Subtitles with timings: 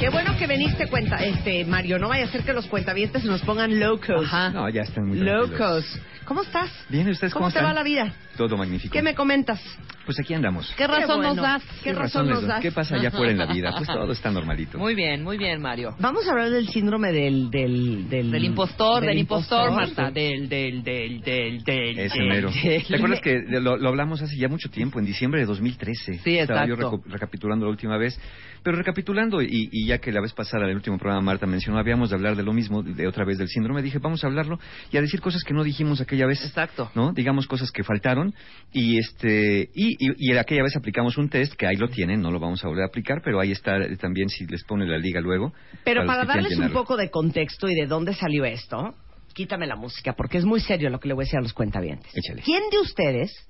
[0.00, 1.98] Qué bueno que veniste cuenta, este Mario.
[1.98, 4.24] No vaya a ser que los cuentavientes se nos pongan locos.
[4.24, 4.48] Ajá.
[4.50, 5.50] No, ya están muy tranquilos.
[5.50, 6.00] Locos.
[6.24, 6.70] ¿Cómo estás?
[6.88, 7.70] Bien, ¿y ustedes ¿Cómo, cómo te están?
[7.70, 8.12] va la vida?
[8.36, 8.92] Todo magnífico.
[8.92, 9.60] ¿Qué me comentas?
[10.06, 10.72] Pues aquí andamos.
[10.76, 11.34] ¿Qué razón bueno.
[11.34, 11.62] nos das?
[11.82, 12.60] ¿Qué razón les nos das?
[12.62, 13.72] ¿Qué pasa allá afuera en la vida?
[13.76, 14.78] Pues todo está normalito.
[14.78, 15.94] Muy bien, muy bien, Mario.
[15.98, 17.50] Vamos a hablar del síndrome del...
[17.50, 19.96] Del, del, Del impostor, del, impostor, impostor.
[19.98, 20.10] Marta.
[20.12, 21.98] Del, del, del, del, del.
[21.98, 22.50] Ese mero.
[22.50, 26.18] del- ¿Te acuerdas que lo, lo hablamos hace ya mucho tiempo, en diciembre de 2013?
[26.24, 27.02] Sí, Estaba yo exacto.
[27.06, 28.18] recapitulando la última vez.
[28.62, 31.78] Pero recapitulando, y, y ya que la vez pasada, en el último programa, Marta mencionó,
[31.78, 34.58] habíamos de hablar de lo mismo, de otra vez del síndrome, dije, vamos a hablarlo
[34.90, 36.44] y a decir cosas que no dijimos aquella vez.
[36.44, 36.90] Exacto.
[36.94, 37.12] ¿no?
[37.12, 38.34] Digamos cosas que faltaron
[38.72, 42.30] y este y, y, y aquella vez aplicamos un test que ahí lo tienen, no
[42.30, 44.98] lo vamos a volver a aplicar, pero ahí está eh, también si les pone la
[44.98, 45.52] liga luego.
[45.84, 48.94] Pero para darles un poco de contexto y de dónde salió esto,
[49.32, 51.52] quítame la música, porque es muy serio lo que le voy a decir a los
[51.52, 52.12] cuentavientes.
[52.14, 52.42] Échale.
[52.42, 53.46] ¿Quién de ustedes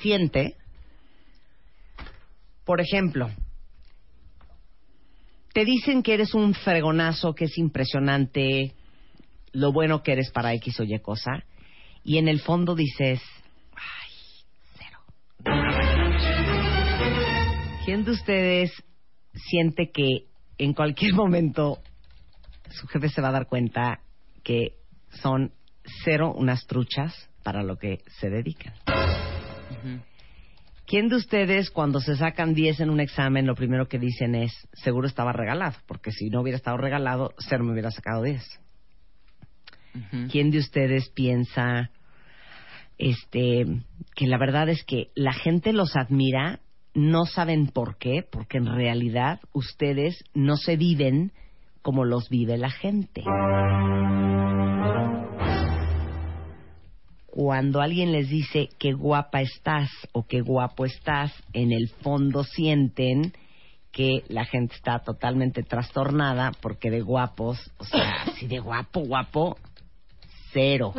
[0.00, 0.54] siente,
[2.70, 3.28] por ejemplo,
[5.52, 8.76] te dicen que eres un fregonazo, que es impresionante,
[9.50, 11.32] lo bueno que eres para X o Y cosa,
[12.04, 13.20] y en el fondo dices,
[13.74, 14.12] ay,
[14.78, 15.00] cero.
[17.84, 18.70] ¿Quién de ustedes
[19.34, 20.26] siente que
[20.56, 21.78] en cualquier momento
[22.68, 23.98] su jefe se va a dar cuenta
[24.44, 24.76] que
[25.20, 25.50] son
[26.04, 28.74] cero unas truchas para lo que se dedican?
[30.90, 34.50] ¿Quién de ustedes cuando se sacan 10 en un examen lo primero que dicen es
[34.72, 35.76] seguro estaba regalado?
[35.86, 38.42] Porque si no hubiera estado regalado, cero me hubiera sacado 10.
[39.94, 40.28] Ujú.
[40.32, 41.92] ¿Quién de ustedes piensa
[42.98, 43.66] este
[44.16, 46.58] que la verdad es que la gente los admira,
[46.92, 51.30] no saben por qué, porque en realidad ustedes no se viven
[51.82, 53.22] como los vive la gente.
[57.30, 63.32] Cuando alguien les dice qué guapa estás o qué guapo estás, en el fondo sienten
[63.92, 69.56] que la gente está totalmente trastornada porque de guapos, o sea, así de guapo, guapo,
[70.52, 70.92] cero.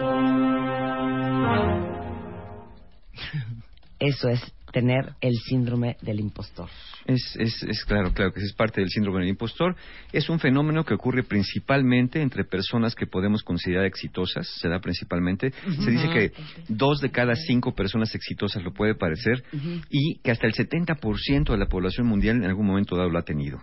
[4.00, 6.70] Eso es tener el síndrome del impostor.
[7.06, 9.76] Es, es, es claro, claro que es parte del síndrome del impostor.
[10.12, 15.52] Es un fenómeno que ocurre principalmente entre personas que podemos considerar exitosas, se da principalmente.
[15.52, 16.32] Se dice que
[16.68, 19.44] dos de cada cinco personas exitosas lo puede parecer
[19.90, 23.24] y que hasta el 70% de la población mundial en algún momento dado lo ha
[23.24, 23.62] tenido.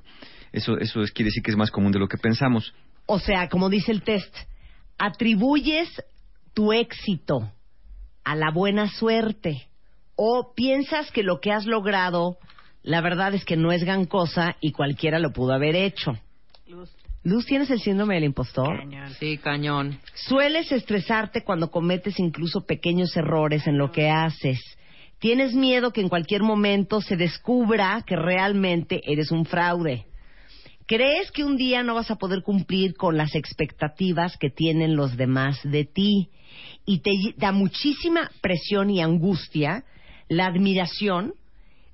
[0.53, 2.75] Eso, eso es, quiere decir que es más común de lo que pensamos.
[3.07, 4.35] O sea, como dice el test,
[4.99, 5.89] atribuyes
[6.55, 7.53] tu éxito
[8.25, 9.68] a la buena suerte
[10.21, 12.39] o piensas que lo que has logrado,
[12.83, 16.19] la verdad es que no es gran cosa y cualquiera lo pudo haber hecho.
[17.23, 18.83] Luz, ¿tienes el síndrome del impostor?
[19.21, 20.01] Sí, cañón.
[20.15, 24.61] Sueles estresarte cuando cometes incluso pequeños errores en lo que haces.
[25.21, 30.07] Tienes miedo que en cualquier momento se descubra que realmente eres un fraude.
[30.89, 35.17] ¿Crees que un día no vas a poder cumplir con las expectativas que tienen los
[35.17, 36.31] demás de ti?
[36.85, 39.85] Y te da muchísima presión y angustia
[40.29, 41.35] la admiración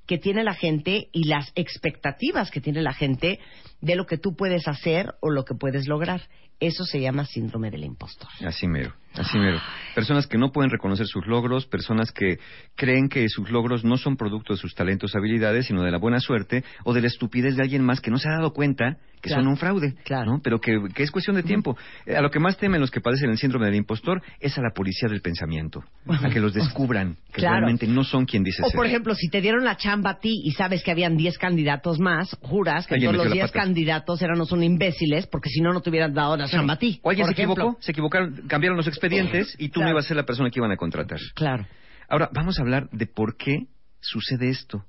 [0.07, 3.41] que tiene la gente y las expectativas que tiene la gente
[3.81, 6.23] de lo que tú puedes hacer o lo que puedes lograr.
[6.61, 8.29] Eso se llama síndrome del impostor.
[8.47, 9.61] Así mero, así mero.
[9.95, 12.39] Personas que no pueden reconocer sus logros, personas que
[12.75, 16.19] creen que sus logros no son producto de sus talentos, habilidades, sino de la buena
[16.19, 19.29] suerte o de la estupidez de alguien más que no se ha dado cuenta que
[19.31, 19.43] Claro.
[19.45, 20.33] son un fraude, Claro.
[20.33, 20.41] ¿no?
[20.43, 21.79] Pero que, que es cuestión de tiempo.
[22.05, 24.61] Eh, A lo que más temen los que padecen el síndrome del impostor es a
[24.61, 27.61] la policía del pensamiento, a que los descubran, que Claro.
[27.61, 28.77] realmente no son quien dice O ser.
[28.77, 31.99] por ejemplo, si te dieron la chamba a ti y sabes que habían 10 candidatos
[32.01, 33.65] más, juras que Alguien todos los metió la 10 pata.
[33.65, 37.01] candidatos eran unos imbéciles porque si no, no te hubieran dado la chamba a ti.
[37.03, 37.55] O alguien se ejemplo.
[37.55, 39.87] equivocó, se equivocaron, cambiaron los expedientes y tú Claro.
[39.89, 41.19] no ibas a ser la persona que iban a contratar.
[41.35, 41.67] Claro.
[42.09, 43.67] Ahora, vamos a hablar de por qué
[44.01, 44.85] sucede esto.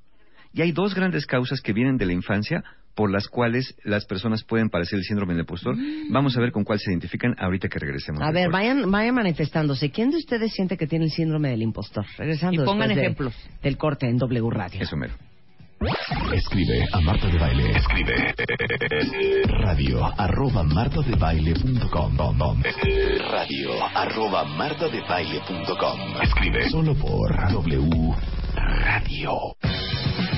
[0.54, 2.64] Y hay dos grandes causas que vienen de la infancia
[2.94, 5.76] por las cuales las personas pueden padecer el síndrome del impostor.
[6.10, 8.22] Vamos a ver con cuál se identifican ahorita que regresemos.
[8.22, 8.24] Mm.
[8.24, 9.92] A ver, vayan, vayan manifestándose.
[9.92, 12.06] ¿Quién de ustedes siente que tiene el síndrome del impostor?
[12.18, 13.34] Regresando Y pongan de- ejemplos.
[13.62, 14.82] del corte en W Radio.
[14.82, 15.14] Eso mero.
[16.34, 17.78] Escribe a Marta de Baile.
[17.78, 18.36] Escribe.
[19.64, 22.64] Radio arroba martadebaile.com.
[23.32, 26.00] Radio arroba martadebaile.com.
[26.22, 28.16] Escribe solo por W
[28.56, 29.32] Radio.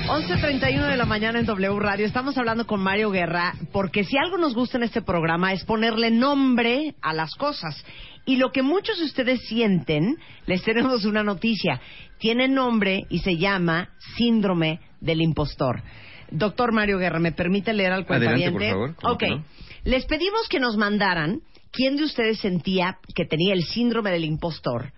[0.08, 2.06] 11.31 de la mañana en W Radio.
[2.06, 6.10] Estamos hablando con Mario Guerra porque si algo nos gusta en este programa es ponerle
[6.10, 7.84] nombre a las cosas.
[8.24, 10.16] Y lo que muchos de ustedes sienten,
[10.46, 11.80] les tenemos una noticia.
[12.18, 15.82] Tiene nombre y se llama síndrome del impostor.
[16.30, 18.94] Doctor Mario Guerra, ¿me permite leer al Adelante, por favor.
[18.96, 19.22] ¿Cómo Ok.
[19.28, 19.44] no?
[19.84, 21.40] Les pedimos que nos mandaran
[21.70, 24.92] quién de ustedes sentía que tenía el síndrome del impostor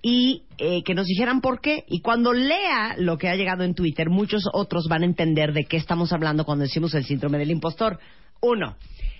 [0.00, 1.84] y eh, que nos dijeran por qué.
[1.88, 5.64] Y cuando lea lo que ha llegado en Twitter, muchos otros van a entender de
[5.64, 7.98] qué estamos hablando cuando decimos el síndrome del impostor.
[8.40, 8.76] Uno,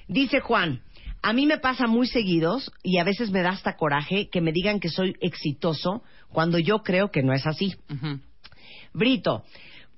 [0.08, 0.80] dice Juan,
[1.22, 4.52] a mí me pasa muy seguidos y a veces me da hasta coraje que me
[4.52, 7.74] digan que soy exitoso cuando yo creo que no es así.
[8.92, 9.44] Brito,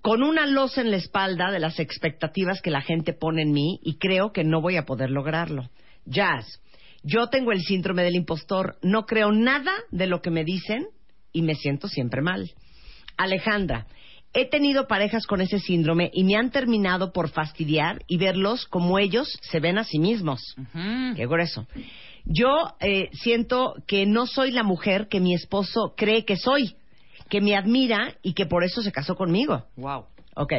[0.05, 3.81] con una losa en la espalda de las expectativas que la gente pone en mí
[3.83, 5.71] y creo que no voy a poder lograrlo.
[6.05, 6.61] Jazz,
[7.03, 10.89] yo tengo el síndrome del impostor, no creo nada de lo que me dicen
[11.33, 12.51] y me siento siempre mal.
[13.17, 13.87] Alejandra,
[14.35, 18.99] he tenido parejas con ese síndrome y me han terminado por fastidiar y verlos como
[18.99, 20.55] ellos se ven a sí mismos.
[21.17, 21.67] Qué grueso.
[22.27, 26.77] Yo eh, siento que no soy la mujer que mi esposo cree que soy,
[27.35, 29.65] que me admira y que por eso se casó conmigo.
[29.75, 30.05] Wow.
[30.37, 30.53] Ok.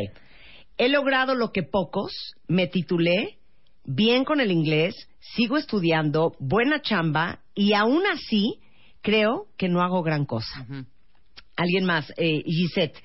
[0.77, 2.12] He logrado lo que pocos,
[2.50, 3.38] me titulé,
[3.86, 8.60] bien con el inglés, sigo estudiando, buena chamba y aún así
[9.01, 10.66] creo que no hago gran cosa.
[11.56, 13.01] Alguien más, eh, Gisette.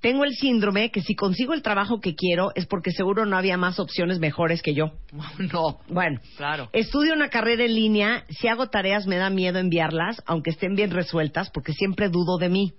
[0.00, 3.56] Tengo el síndrome que si consigo el trabajo que quiero es porque seguro no había
[3.56, 4.90] más opciones mejores que yo.
[5.52, 5.78] No.
[5.88, 6.68] Bueno, Claro.
[6.72, 8.24] estudio una carrera en línea.
[8.28, 12.48] Si hago tareas me da miedo enviarlas, aunque estén bien resueltas, porque siempre dudo de
[12.48, 12.72] mí.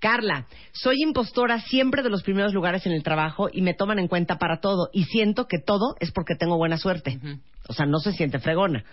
[0.00, 4.08] Carla, soy impostora siempre de los primeros lugares en el trabajo y me toman en
[4.08, 4.90] cuenta para todo.
[4.92, 7.18] Y siento que todo es porque tengo buena suerte.
[7.68, 8.84] O sea, no se siente fregona.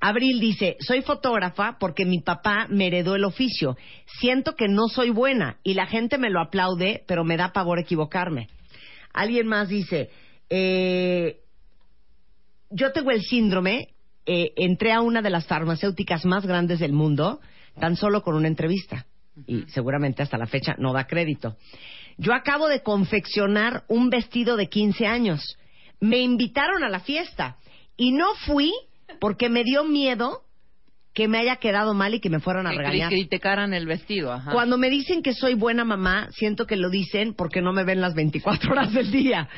[0.00, 3.76] Abril dice, soy fotógrafa porque mi papá me heredó el oficio.
[4.20, 7.78] Siento que no soy buena y la gente me lo aplaude, pero me da pavor
[7.78, 8.48] equivocarme.
[9.12, 10.10] Alguien más dice,
[10.50, 11.40] eh,
[12.70, 13.94] yo tengo el síndrome,
[14.26, 17.40] eh, entré a una de las farmacéuticas más grandes del mundo
[17.78, 19.06] tan solo con una entrevista.
[19.46, 21.56] Y seguramente hasta la fecha no da crédito.
[22.18, 25.56] Yo acabo de confeccionar un vestido de 15 años.
[26.00, 27.56] Me invitaron a la fiesta
[27.96, 28.72] y no fui
[29.20, 30.42] porque me dio miedo
[31.12, 33.08] que me haya quedado mal y que me fueran a Que regañar.
[33.10, 34.50] criticaran el vestido, ajá.
[34.52, 38.00] Cuando me dicen que soy buena mamá, siento que lo dicen porque no me ven
[38.00, 39.48] las 24 horas del día.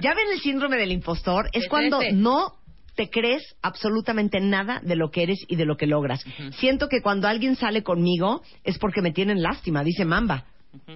[0.00, 1.48] ¿Ya ven el síndrome del impostor?
[1.52, 2.12] Es Es cuando ese.
[2.12, 2.54] no
[2.94, 6.24] te crees absolutamente nada de lo que eres y de lo que logras.
[6.58, 10.46] Siento que cuando alguien sale conmigo es porque me tienen lástima, dice Mamba.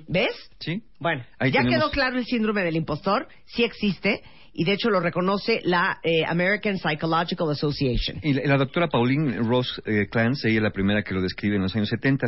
[0.09, 0.35] ¿Ves?
[0.59, 0.83] Sí.
[0.99, 4.23] Bueno, Ahí ya tenemos- quedó claro el síndrome del impostor, sí existe
[4.53, 8.19] y de hecho lo reconoce la eh, American Psychological Association.
[8.25, 11.55] Y la, la doctora Pauline Ross eh, Clance, ella es la primera que lo describe
[11.57, 12.27] en los años 70.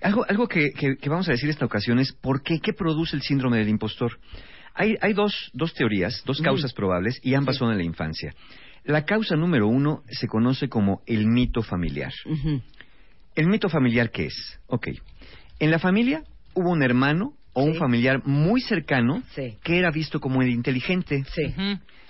[0.00, 3.16] Algo, algo que, que- que vamos a decir esta ocasión es por qué, qué produce
[3.16, 4.18] el síndrome del impostor.
[4.74, 8.32] Hay, hay dos, dos teorías, dos causas probables, y ambas son en la infancia.
[8.88, 12.10] La causa número uno se conoce como el mito familiar.
[13.34, 14.58] ¿El mito familiar qué es?
[14.66, 14.88] Ok.
[15.58, 16.24] En la familia
[16.54, 19.58] hubo un hermano o un familiar muy cercano Sí.
[19.62, 21.22] que era visto como el inteligente.
[21.34, 21.54] Sí.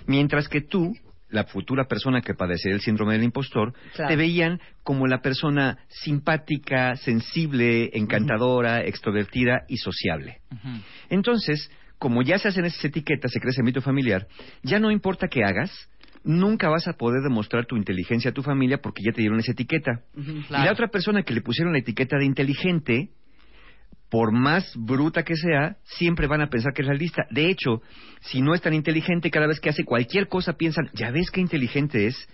[0.07, 0.93] Mientras que tú,
[1.29, 4.07] la futura persona que padece el síndrome del impostor, Claro.
[4.09, 10.39] te veían como la persona simpática, sensible, encantadora, extrovertida y sociable.
[11.09, 14.27] Entonces, como ya se hacen esas etiquetas, se crece el mito familiar,
[14.63, 15.71] ya no importa qué hagas,
[16.23, 19.51] nunca vas a poder demostrar tu inteligencia a tu familia porque ya te dieron esa
[19.53, 20.01] etiqueta.
[20.15, 20.65] Y Claro.
[20.65, 23.09] la otra persona que le pusieron la etiqueta de inteligente,
[24.09, 27.25] por más bruta que sea, siempre van a pensar que es la lista.
[27.29, 27.81] De hecho,
[28.21, 31.41] si no es tan inteligente, cada vez que hace cualquier cosa piensan, ya ves qué
[31.41, 32.27] inteligente es.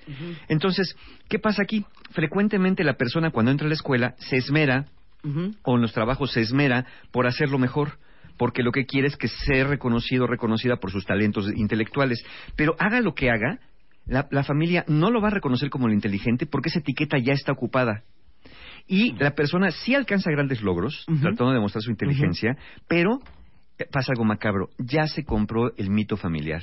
[0.47, 0.95] Entonces,
[1.27, 1.85] ¿qué pasa aquí?
[2.11, 4.85] Frecuentemente la persona cuando entra a la escuela se esmera,
[5.23, 5.53] Ujú.
[5.63, 7.97] o en los trabajos se esmera por hacerlo mejor.
[8.37, 12.21] Porque lo que quiere es que sea reconocido, reconocida por sus talentos intelectuales.
[12.57, 13.59] Pero haga lo que haga,
[14.05, 17.33] la, la familia no lo va a reconocer como el inteligente porque esa etiqueta ya
[17.33, 18.03] está ocupada.
[18.87, 21.19] Y la persona sí alcanza grandes logros, Ujú.
[21.19, 22.55] tratando de demostrar su inteligencia,
[22.87, 23.19] pero
[23.79, 26.61] eh, pasa algo macabro, ya se compró el mito familiar.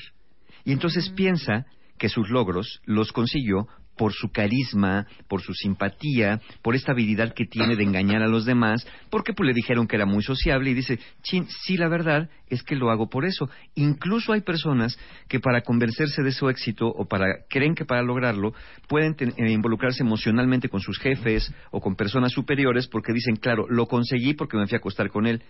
[0.64, 1.66] Y entonces piensa
[1.98, 7.46] que sus logros los consiguió por su carisma, por su simpatía, por esta habilidad que
[7.46, 10.74] tiene de engañar a los demás, porque pues le dijeron que era muy sociable y
[10.74, 13.48] dice, chin, sí, la verdad es que lo hago por eso.
[13.74, 18.54] Incluso hay personas que para convencerse de su éxito o para creen que para lograrlo
[18.88, 23.86] pueden eh, involucrarse emocionalmente con sus jefes o con personas superiores porque dicen, claro, lo
[23.86, 25.42] conseguí porque me fui a acostar con él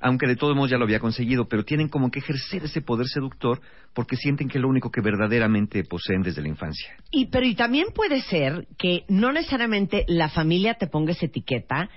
[0.00, 3.06] aunque de todos modos ya lo había conseguido, pero tienen como que ejercer ese poder
[3.06, 3.60] seductor
[3.94, 6.94] porque sienten que es lo único que verdaderamente poseen desde la infancia.
[7.10, 11.88] Y pero y también puede ser que no necesariamente la familia te ponga esa etiqueta,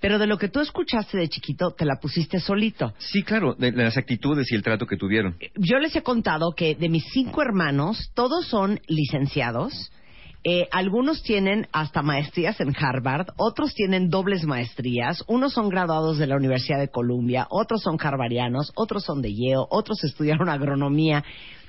[0.00, 2.94] Pero de lo que tú escuchaste de chiquito, te la pusiste solito.
[2.98, 5.36] Sí, claro, de, de las actitudes y el trato que tuvieron.
[5.56, 9.92] Yo les he contado que de mis cinco hermanos, todos son licenciados.
[10.42, 16.26] Eh, algunos tienen hasta maestrías en Harvard, otros tienen dobles maestrías, unos son graduados de
[16.26, 21.24] la Universidad de Columbia, otros son harvarianos, otros son de Yale, otros estudiaron agronomía.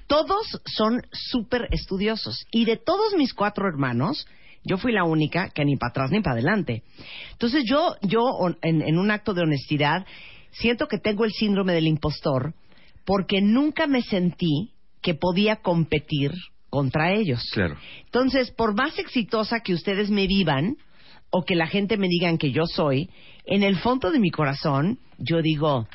[0.08, 2.46] Todos son súper estudiosos.
[2.52, 4.26] Y de todos mis cuatro hermanos,
[4.64, 6.84] yo fui la única que ni para atrás ni para adelante.
[7.32, 8.24] Entonces yo, yo
[8.62, 10.06] en un acto de honestidad,
[10.52, 12.54] siento que tengo el síndrome del impostor
[13.06, 16.32] porque nunca me sentí que podía competir
[16.72, 17.44] contra ellos.
[17.54, 17.78] Claro.
[18.06, 20.78] Entonces, por más exitosa que ustedes me vivan
[21.30, 23.12] o que la gente me digan que yo soy,
[23.46, 25.88] en el fondo de mi corazón yo digo,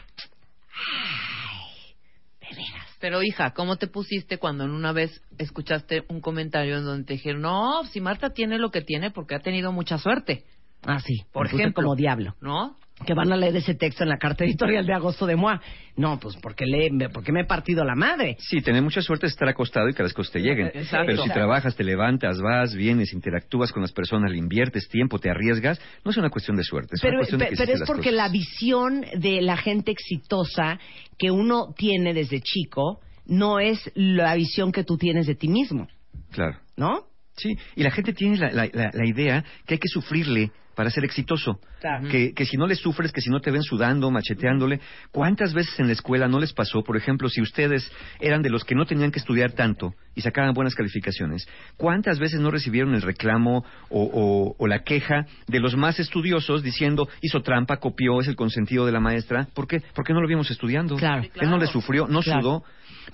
[3.01, 7.15] Pero hija, ¿cómo te pusiste cuando en una vez escuchaste un comentario en donde te
[7.15, 10.45] dijeron, no, si Marta tiene lo que tiene porque ha tenido mucha suerte?
[10.85, 11.83] ah, sí, Por ejemplo.
[11.83, 12.35] como diablo.
[12.41, 12.77] ¿No?
[13.05, 15.61] Que van a leer ese texto en la carta editorial de agosto de MOA.
[15.97, 18.37] No, pues porque, le, porque me he partido la madre.
[18.39, 20.69] Sí, tener mucha suerte es estar acostado y que las cosas te lleguen.
[20.69, 21.07] Exacto.
[21.07, 25.29] Pero si trabajas, te levantas, vas, vienes, interactúas con las personas, le inviertes tiempo, te
[25.31, 27.73] arriesgas, no es una cuestión de suerte, es Pero, una cuestión de pe- que pero
[27.75, 28.15] es porque cosas.
[28.15, 30.79] la visión de la gente exitosa
[31.19, 35.87] que uno tiene desde chico no es la visión que tú tienes de ti mismo,
[36.31, 36.57] Claro.
[36.77, 37.05] ¿no?
[37.37, 40.91] Sí, y la gente tiene la, la- la- la idea que hay que sufrirle para
[40.91, 41.59] ser exitoso.
[41.81, 42.09] Claro.
[42.09, 44.81] Que, que si no le sufres, que si no te ven sudando, macheteándole.
[45.11, 46.85] ¿Cuántas veces en la escuela no les pasó?
[46.85, 47.91] Por ejemplo, si ustedes
[48.21, 51.47] eran de los que no tenían que estudiar tanto y sacaban buenas calificaciones,
[51.77, 56.65] ¿cuántas veces no recibieron el reclamo o, o- o la queja de los más estudiosos
[56.65, 59.47] diciendo hizo trampa, copió, es el consentido de la maestra?
[59.55, 59.83] ¿Por qué?
[59.95, 60.97] Porque no lo vimos estudiando.
[60.97, 61.23] Claro.
[61.23, 62.41] Sí, Él no le sufrió, no Claro.
[62.43, 62.65] sudó.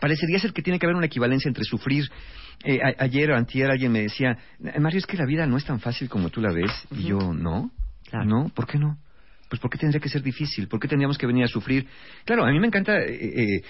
[0.01, 2.05] Parecería ser que tiene que haber una equivalencia entre sufrir.
[2.65, 4.39] Eh, a- ayer o antier alguien me decía,
[4.79, 6.71] Mario, es que la vida no es tan fácil como tú la ves.
[6.93, 7.71] Y yo, no,
[8.09, 8.25] Claro.
[8.27, 8.97] no, ¿por qué no?
[9.53, 10.67] Pues ¿por qué tendría que ser difícil?
[10.67, 11.87] ¿Por qué tendríamos que venir a sufrir?
[12.25, 13.63] Claro, a mí me encanta, eh, eh,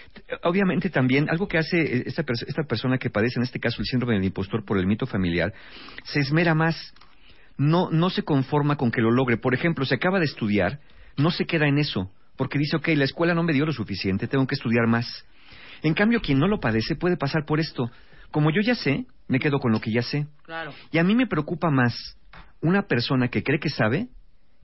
[0.45, 3.81] obviamente también, algo que hace eh, esta, pers- esta persona que padece, en este caso
[3.81, 5.53] el síndrome del impostor por el mito familiar,
[6.05, 6.95] se esmera más,
[7.59, 9.39] no, no se conforma con que lo logre.
[9.39, 10.79] Por ejemplo, se acaba de estudiar,
[11.17, 14.29] no se queda en eso, porque dice, ok, la escuela no me dio lo suficiente,
[14.29, 15.27] tengo que estudiar más.
[15.83, 17.91] En cambio, quien no lo padece puede pasar por esto.
[18.31, 20.29] Como yo ya sé, me quedo con lo que ya sé.
[20.45, 20.73] Claro.
[20.93, 22.17] Y a mí me preocupa más
[22.61, 24.07] una persona que cree que sabe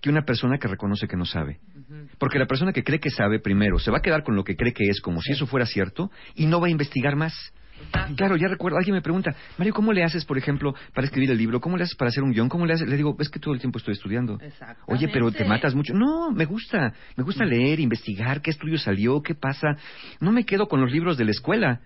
[0.00, 1.58] que una persona que reconoce que no sabe.
[2.18, 4.56] Porque la persona que cree que sabe primero se va a quedar con lo que
[4.56, 7.34] cree que es como si eso fuera cierto y no va a investigar más.
[8.16, 11.38] Claro, ya recuerdo, alguien me pregunta, Mario, ¿cómo le haces, por ejemplo, para escribir el
[11.38, 11.60] libro?
[11.60, 12.48] ¿Cómo le haces para hacer un guion?
[12.48, 12.88] ¿Cómo le haces?
[12.88, 14.38] Le digo, es que todo el tiempo estoy estudiando.
[14.86, 15.94] Oye, pero te matas mucho.
[15.94, 16.92] No, me gusta.
[17.16, 19.76] Me gusta leer, investigar, qué estudio salió, qué pasa.
[20.20, 21.80] No me quedo con los libros de la escuela.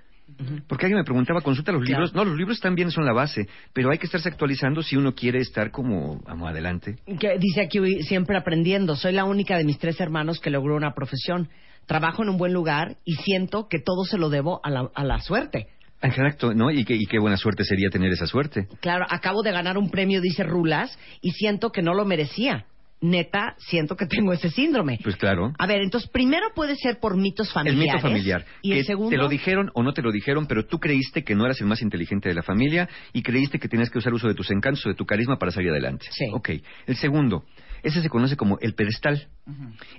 [0.69, 2.05] Porque alguien me preguntaba, consulta los Claro.
[2.05, 2.15] libros.
[2.15, 5.39] No, los libros también son la base, pero hay que estarse actualizando si uno quiere
[5.41, 6.97] estar como, como adelante.
[7.21, 8.97] Que dice aquí "Uy, siempre aprendiendo.
[8.97, 11.49] Soy la única de mis tres hermanos que logró una profesión.
[11.87, 15.05] Trabajo en un buen lugar y siento que todo se lo debo a la, a
[15.05, 15.67] la suerte.
[16.01, 16.71] Exacto, ¿no?
[16.71, 18.67] Y, qué- y qué buena suerte sería tener esa suerte.
[18.81, 22.67] Claro, acabo de ganar un premio, dice Rulas, y siento que no lo merecía.
[23.02, 24.99] Neta, siento que tengo ese síndrome.
[25.02, 25.52] Pues claro.
[25.59, 27.94] A ver, entonces primero puede ser por mitos El familiares.
[27.94, 28.47] mito familiar.
[28.62, 29.11] Y el segundo.
[29.11, 31.66] Te lo dijeron o no te lo dijeron, pero tú creíste que no eras el
[31.66, 34.87] más inteligente de la familia y creíste que tenías que usar uso de tus encantos
[34.87, 36.06] o de tu carisma para salir adelante.
[36.11, 36.26] Sí.
[36.32, 36.50] Ok.
[36.87, 37.44] El segundo,
[37.82, 39.28] ese se conoce como el pedestal.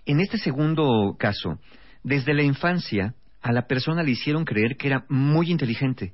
[0.06, 1.60] En este segundo caso,
[2.04, 6.14] desde la infancia, a la persona le hicieron creer que era muy inteligente,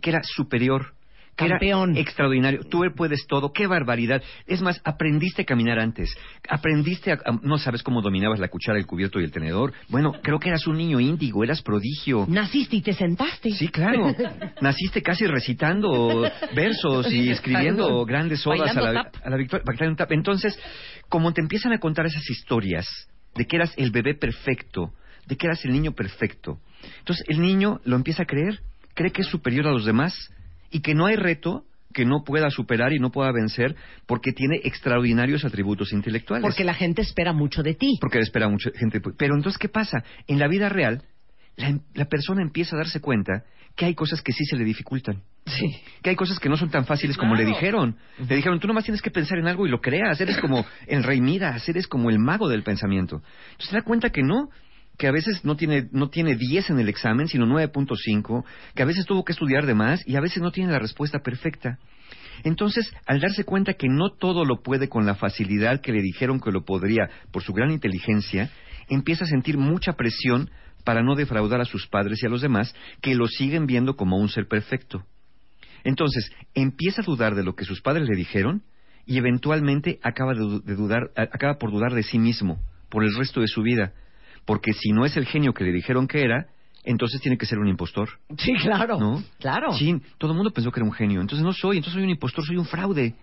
[0.00, 0.94] que era superior,
[1.36, 1.92] que Campeón.
[1.92, 2.60] era extraordinario.
[2.64, 4.22] Tú puedes todo, qué barbaridad.
[4.46, 6.14] Es más, aprendiste a caminar antes,
[6.48, 9.72] aprendiste a, a- no sabes cómo dominabas la cuchara, el cubierto y el tenedor.
[9.88, 12.26] Bueno, creo que eras un niño índigo, eras prodigio.
[12.28, 13.50] Naciste y te sentaste.
[13.52, 14.14] Sí, claro.
[14.60, 16.22] Naciste casi recitando
[16.54, 19.64] versos y escribiendo grandes odas a la, a la victoria.
[20.10, 20.58] Entonces,
[21.08, 22.86] como te empiezan a contar esas historias
[23.34, 24.92] de que eras el bebé perfecto,
[25.26, 26.58] de que eras el niño perfecto,
[26.98, 28.60] entonces el niño lo empieza a creer,
[28.94, 30.14] cree que es superior a los demás
[30.72, 33.76] y que no hay reto que no pueda superar y no pueda vencer
[34.06, 36.42] porque tiene extraordinarios atributos intelectuales.
[36.42, 37.98] Porque la gente espera mucho de ti.
[38.00, 39.00] Porque espera mucha gente.
[39.16, 40.02] Pero entonces, ¿qué pasa?
[40.26, 41.02] En la vida real,
[41.56, 43.44] la, la persona empieza a darse cuenta
[43.76, 45.22] que hay cosas que sí se le dificultan.
[46.02, 47.96] Que hay cosas que no son tan fáciles como le dijeron.
[48.28, 50.20] Le dijeron, tú nomás tienes que pensar en algo y lo creas.
[50.20, 53.22] Eres como el rey Midas, eres como el mago del pensamiento.
[53.52, 54.50] Entonces se da cuenta que no,
[55.02, 58.44] que a veces no tiene, no tiene 10 en el examen, sino 9.5,
[58.76, 61.18] que a veces tuvo que estudiar de más y a veces no tiene la respuesta
[61.24, 61.80] perfecta.
[62.44, 66.38] Entonces, al darse cuenta que no todo lo puede con la facilidad que le dijeron
[66.38, 68.50] que lo podría por su gran inteligencia,
[68.88, 70.50] empieza a sentir mucha presión
[70.84, 74.18] para no defraudar a sus padres y a los demás, que lo siguen viendo como
[74.18, 75.04] un ser perfecto.
[75.82, 78.62] Entonces, empieza a dudar de lo que sus padres le dijeron
[79.04, 83.12] y eventualmente acaba, de, du- de dudar, acaba por dudar de sí mismo por el
[83.16, 83.94] resto de su vida.
[84.44, 86.46] Porque si no es el genio que le dijeron que era,
[86.84, 88.08] entonces tiene que ser un impostor.
[88.38, 88.98] Sí, claro.
[88.98, 89.22] ¿No?
[89.38, 89.72] Claro.
[89.72, 91.20] Sí, todo el mundo pensó que era un genio.
[91.20, 93.14] Entonces no soy, entonces soy un impostor, soy un fraude.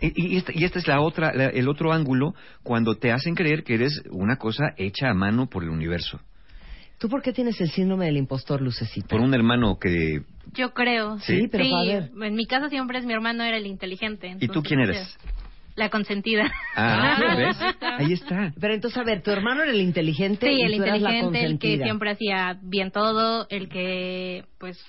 [0.00, 3.34] Y, y esta, y esta es la otra, la- el otro ángulo cuando te hacen
[3.34, 6.20] creer que eres una cosa hecha a mano por el universo.
[6.98, 9.06] ¿Tú por qué tienes el síndrome del impostor, Lucecita?
[9.08, 10.22] Por un hermano que...
[10.52, 11.18] Yo creo.
[11.20, 12.10] Sí, pero a ver.
[12.22, 14.36] en mi caso siempre es mi hermano era el inteligente.
[14.40, 15.16] ¿Y tú quién eres?
[15.78, 16.50] La consentida.
[16.74, 17.56] Ah, ¿ves?
[17.80, 18.52] Ahí está.
[18.60, 21.18] Pero entonces, a ver, tu hermano era el inteligente Sí, y el tú eras la
[21.18, 24.84] inteligente, el que siempre hacía bien todo, el que, pues,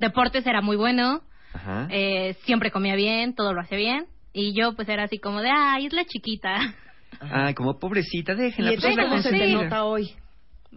[0.00, 1.22] deportes era muy bueno,
[1.54, 1.88] Ajá.
[1.90, 4.06] eh, siempre comía bien, todo lo hacía bien.
[4.34, 6.74] Y yo, pues, era así como de, ay, es la chiquita.
[7.20, 8.72] Ay, como pobrecita, ¿Y déjenla.
[8.72, 9.62] pues, es entonces la cómo se te consentida.
[9.64, 10.10] nota hoy?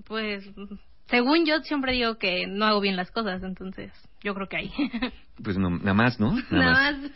[0.07, 0.49] Pues,
[1.07, 3.91] según yo, siempre digo que no hago bien las cosas, entonces,
[4.23, 4.71] yo creo que ahí.
[5.43, 6.35] Pues no, nada más, ¿no?
[6.49, 7.11] Nada más.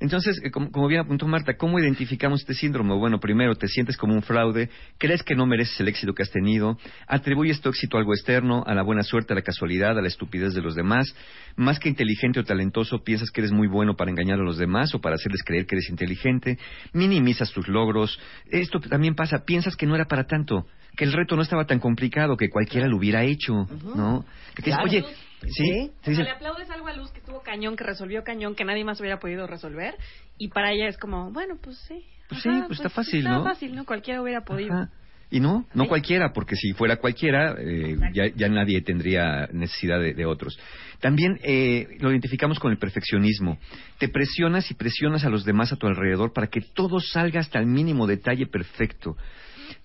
[0.00, 2.94] Entonces, eh, como, como bien apuntó Marta, ¿cómo identificamos este síndrome?
[2.96, 6.32] Bueno, primero, te sientes como un fraude, crees que no mereces el éxito que has
[6.32, 6.76] tenido,
[7.06, 10.08] atribuyes tu éxito a algo externo, a la buena suerte, a la casualidad, a la
[10.08, 11.14] estupidez de los demás.
[11.54, 14.92] Más que inteligente o talentoso, piensas que eres muy bueno para engañar a los demás
[14.96, 16.58] o para hacerles creer que eres inteligente,
[16.92, 18.18] minimizas tus logros.
[18.50, 20.66] Esto también pasa, piensas que no era para tanto,
[20.96, 23.54] que el reto no estaba tan complicado, que cualquiera lo hubiera hecho,
[23.94, 24.24] ¿no?
[24.56, 25.04] Que te dices, oye,
[25.48, 25.90] ¿sí?
[26.02, 26.14] Sí.
[26.14, 29.18] Le aplaudes algo a Luz que estuvo cañón, que resolvió cañón, que nadie más hubiera
[29.18, 29.94] podido resolver.
[30.38, 32.04] Y para ella es como, bueno, pues sí.
[32.28, 33.44] Pues sí, pues está fácil, está ¿no?
[33.44, 33.84] fácil, ¿no?
[33.84, 34.72] Cualquiera hubiera podido.
[34.72, 34.90] Ajá.
[35.32, 40.12] Y no, no cualquiera, porque si fuera cualquiera, eh, ya, ya nadie tendría necesidad de,
[40.12, 40.58] de otros.
[40.98, 43.58] También eh, lo identificamos con el perfeccionismo.
[43.98, 47.60] Te presionas y presionas a los demás a tu alrededor para que todo salga hasta
[47.60, 49.16] el mínimo detalle perfecto.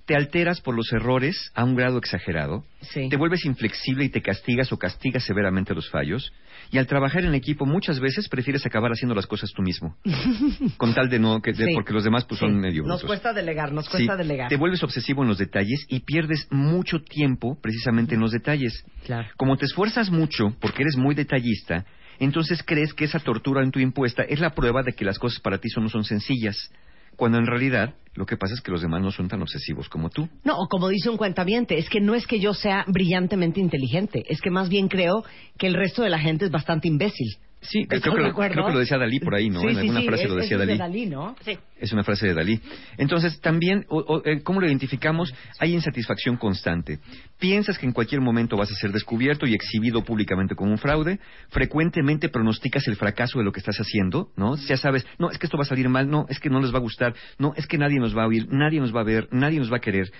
[0.05, 2.63] Te alteras por los errores a un grado exagerado.
[2.81, 3.09] Sí.
[3.09, 6.31] Te vuelves inflexible y te castigas o castigas severamente los fallos.
[6.71, 9.95] Y al trabajar en equipo muchas veces prefieres acabar haciendo las cosas tú mismo.
[10.77, 11.71] con tal de no, que, de- Sí.
[11.73, 12.45] porque los demás pues Sí.
[12.45, 13.07] son medio Nos brutos.
[13.07, 14.49] cuesta delegar, nos cuesta delegar.
[14.49, 18.83] Te vuelves obsesivo en los detalles y pierdes mucho tiempo precisamente en los detalles.
[19.05, 19.27] Claro.
[19.37, 21.85] Como te esfuerzas mucho porque eres muy detallista,
[22.19, 25.39] entonces crees que esa tortura en tu impuesta es la prueba de que las cosas
[25.41, 26.71] para ti son- no son sencillas.
[27.15, 30.09] Cuando en realidad lo que pasa es que los demás no son tan obsesivos como
[30.09, 30.27] tú.
[30.43, 34.23] No, o como dice un cuentaviente, es que no es que yo sea brillantemente inteligente,
[34.29, 35.23] es que más bien creo
[35.57, 37.37] que el resto de la gente es bastante imbécil.
[37.69, 38.53] Sí, creo ¿Estás que, lo, acuerdo?
[38.53, 39.61] creo que lo decía Dalí por ahí, ¿no?
[39.61, 40.77] Sí, en alguna sí, frase es- lo decía es de Dalí.
[40.79, 41.35] Dalí, ¿no?
[41.43, 41.57] Sí.
[41.79, 42.59] Es una frase de Dalí.
[42.97, 45.33] Entonces, también, o- o, eh, ¿cómo lo identificamos?
[45.59, 46.99] Hay insatisfacción constante.
[47.39, 51.19] Piensas que en cualquier momento vas a ser descubierto y exhibido públicamente como un fraude.
[51.49, 54.55] Frecuentemente pronosticas el fracaso de lo que estás haciendo, ¿no?
[54.57, 56.73] Ya sabes, no, es que esto va a salir mal, no, es que no les
[56.73, 59.03] va a gustar, no, es que nadie nos va a oír, nadie nos va a
[59.03, 60.11] ver, nadie nos va a querer.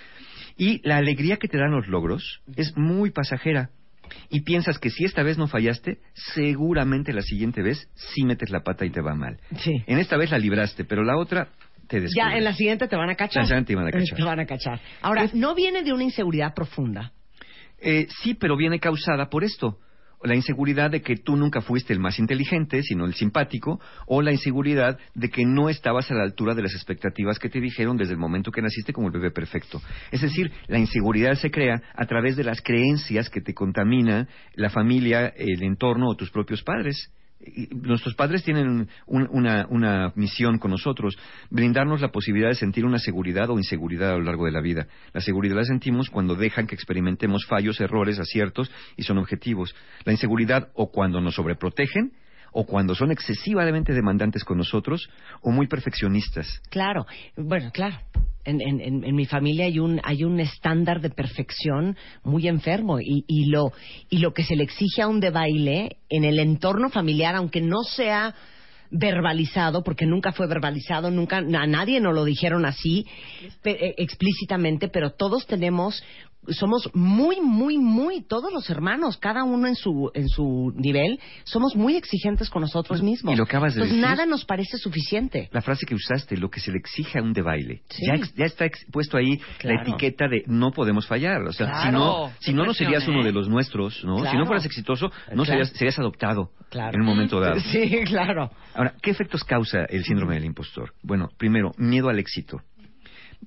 [0.58, 3.69] Y la alegría que te dan los logros es muy pasajera.
[4.30, 8.62] Y piensas que si esta vez no fallaste, seguramente la siguiente vez sí metes la
[8.62, 9.38] pata y te va mal.
[9.58, 9.84] Sí.
[9.88, 11.50] En esta vez la libraste, pero la otra
[11.88, 12.15] te descubres.
[12.15, 13.44] Ya en la siguiente te van a cachar.
[13.44, 14.18] La siguiente te van a cachar.
[14.18, 14.80] Te van a cachar.
[15.02, 17.12] Ahora, ¿no viene de una inseguridad profunda?
[17.80, 19.80] Eh, sí, pero viene causada por esto.
[20.26, 24.32] La inseguridad de que tú nunca fuiste el más inteligente, sino el simpático, o la
[24.32, 28.14] inseguridad de que no estabas a la altura de las expectativas que te dijeron desde
[28.14, 29.82] el momento que naciste como el bebé perfecto.
[30.12, 34.70] Es decir, la inseguridad se crea a través de las creencias que te contamina la
[34.70, 37.12] familia, el entorno o tus propios padres.
[37.71, 41.15] Nuestros padres tienen un- una, una misión con nosotros,
[41.50, 44.88] brindarnos la posibilidad de sentir una seguridad o inseguridad a lo largo de la vida.
[45.13, 49.76] La seguridad la sentimos cuando dejan que experimentemos fallos, errores, aciertos y son objetivos.
[50.06, 52.13] La inseguridad o cuando nos sobreprotegen
[52.58, 55.10] o cuando son excesivamente demandantes con nosotros
[55.41, 56.62] o muy perfeccionistas.
[56.70, 57.98] Claro, bueno, claro.
[58.46, 63.26] En, en, en, mi familia hay un hay un estándar de perfección muy enfermo y,
[63.28, 63.74] y lo
[64.10, 67.60] y lo que se le exige a un de baile en el entorno familiar, aunque
[67.60, 68.34] no sea
[68.91, 73.06] verbalizado, porque nunca fue verbalizado, nunca a nadie nos lo dijeron así
[73.63, 76.02] pe- eh, explícitamente, pero todos tenemos
[76.49, 81.75] somos muy muy muy todos los hermanos, cada uno en su en su nivel, somos
[81.75, 83.34] muy exigentes con nosotros mismos.
[83.34, 84.10] Y lo acabas de Entonces, decir.
[84.10, 85.49] nada nos parece suficiente.
[85.51, 88.05] La frase que usaste, lo que se le exige a un de baile, Sí.
[88.08, 89.77] ya, ex- ya está ex- puesto ahí Claro.
[89.77, 91.41] la etiqueta de no podemos fallar.
[91.43, 93.25] O sea, si no, si no, no serías uno ¿eh?
[93.25, 94.17] de los nuestros, ¿no?
[94.29, 97.55] Si no fueras exitoso, no serías, serías adoptado en un momento dado.
[97.71, 98.49] Sí, claro.
[98.73, 100.93] Ahora, ¿qué efectos causa el síndrome del impostor?
[101.01, 102.58] Bueno, primero, miedo al éxito.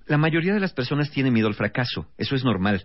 [0.07, 2.85] La mayoría de las personas tienen miedo al fracaso, eso es normal.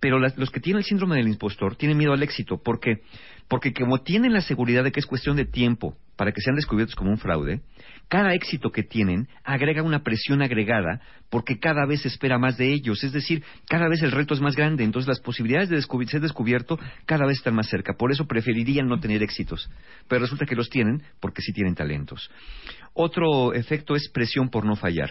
[0.00, 2.62] Pero las- los que tienen el síndrome del impostor tienen miedo al éxito.
[2.62, 2.98] ¿Por qué?
[3.48, 6.94] Porque como tienen la seguridad de que es cuestión de tiempo para que sean descubiertos
[6.94, 7.62] como un fraude,
[8.08, 12.72] cada éxito que tienen agrega una presión agregada porque cada vez se espera más de
[12.72, 13.02] ellos.
[13.02, 14.84] Es decir, cada vez el reto es más grande.
[14.84, 17.94] Entonces las posibilidades de descubrir- ser descubierto cada vez están más cerca.
[17.94, 19.68] Por eso preferirían no tener éxitos.
[20.08, 22.30] Pero resulta que los tienen porque sí tienen talentos.
[22.94, 25.10] Otro efecto es presión por no fallar.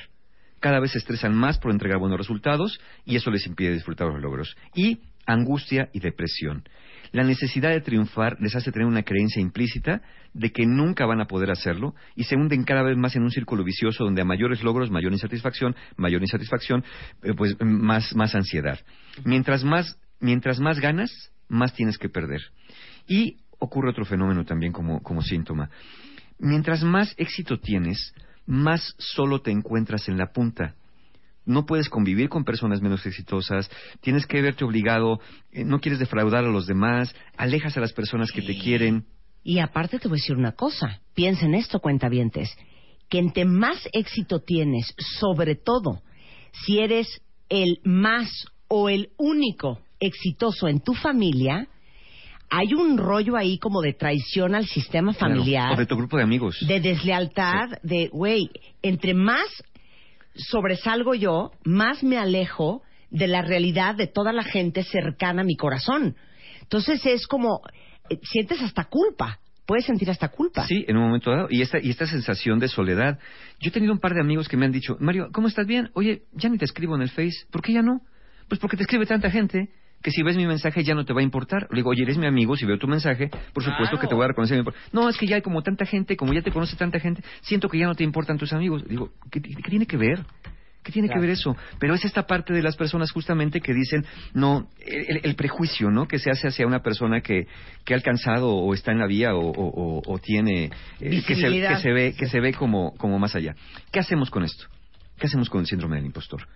[0.59, 4.21] Cada vez se estresan más por entregar buenos resultados y eso les impide disfrutar los
[4.21, 4.55] logros.
[4.73, 6.63] Y angustia y depresión.
[7.11, 10.01] La necesidad de triunfar les hace tener una creencia implícita
[10.33, 13.31] de que nunca van a poder hacerlo y se hunden cada vez más en un
[13.31, 16.83] círculo vicioso donde a mayores logros, mayor insatisfacción, mayor insatisfacción,
[17.23, 18.79] eh, pues más, más ansiedad.
[19.23, 22.41] Mientras más, mientras más ganas, más tienes que perder.
[23.07, 25.69] Y ocurre otro fenómeno también como, como síntoma.
[26.39, 28.13] Mientras más éxito tienes,
[28.47, 30.75] más solo te encuentras en la punta.
[31.45, 33.69] No puedes convivir con personas menos exitosas,
[34.01, 35.19] tienes que verte obligado,
[35.51, 39.05] eh, no quieres defraudar a los demás, alejas a las personas que te quieren.
[39.43, 42.57] Y aparte te voy a decir una cosa, piensa en esto, cuentavientes,
[43.09, 46.01] que entre más éxito tienes, sobre todo
[46.65, 48.29] si eres el más
[48.67, 51.67] o el único exitoso en tu familia,
[52.49, 55.35] hay un rollo ahí como de traición al sistema Claro.
[55.35, 56.57] familiar, O de tu grupo de amigos.
[56.67, 58.49] de deslealtad, de, güey,
[58.81, 59.47] entre más
[60.35, 65.55] sobresalgo yo, más me alejo de la realidad de toda la gente cercana a mi
[65.55, 66.15] corazón.
[66.61, 67.61] Entonces es como,
[68.09, 70.65] eh, sientes hasta culpa, puedes sentir hasta culpa.
[70.67, 71.47] Sí, en un momento dado.
[71.49, 73.19] Y esta, y esta sensación de soledad.
[73.59, 75.89] Yo he tenido un par de amigos que me han dicho, Mario, ¿cómo estás bien?
[75.93, 77.45] Oye, ya ni te escribo en el Face.
[77.51, 78.01] ¿Por qué ya no?
[78.47, 79.69] Pues porque te escribe tanta gente
[80.01, 81.67] que si ves mi mensaje ya no te va a importar.
[81.71, 84.25] Le digo, oye, eres mi amigo, si veo tu mensaje, por supuesto que te voy
[84.25, 84.63] a reconocer.
[84.91, 87.67] No, es que ya hay como tanta gente, como ya te conoce tanta gente, siento
[87.69, 88.87] que ya no te importan tus amigos.
[88.87, 90.23] Digo, ¿qué, qué tiene que ver?
[90.83, 91.53] ¿Qué tiene que ver eso?
[91.79, 96.07] Pero es esta parte de las personas justamente que dicen, no, el, el prejuicio, ¿no?
[96.07, 97.45] Que se hace hacia una persona que,
[97.83, 100.65] que ha alcanzado o está en la vía o, o- o- o tiene,
[101.01, 103.53] eh, que, se, que se ve, que se ve como, como más allá.
[103.91, 104.67] ¿Qué hacemos con esto?
[105.19, 106.47] ¿Qué hacemos con el síndrome del impostor?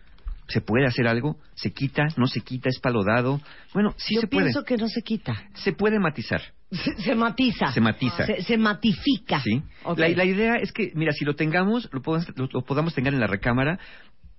[0.51, 1.37] ¿Se puede hacer algo?
[1.55, 2.07] ¿Se quita?
[2.17, 2.69] ¿No se quita?
[2.69, 3.39] ¿Es palodado?
[3.73, 4.45] Bueno, sí Yo se puede.
[4.45, 5.33] pienso que no se quita.
[5.55, 6.41] Se puede matizar.
[6.71, 7.71] Se, se matiza.
[7.71, 8.25] Se matiza.
[8.25, 9.39] Se, se matifica.
[9.41, 9.61] Sí.
[9.97, 13.13] La, la idea es que, mira, si lo tengamos, lo, podamos- lo- lo podamos tener
[13.13, 13.79] en la recámara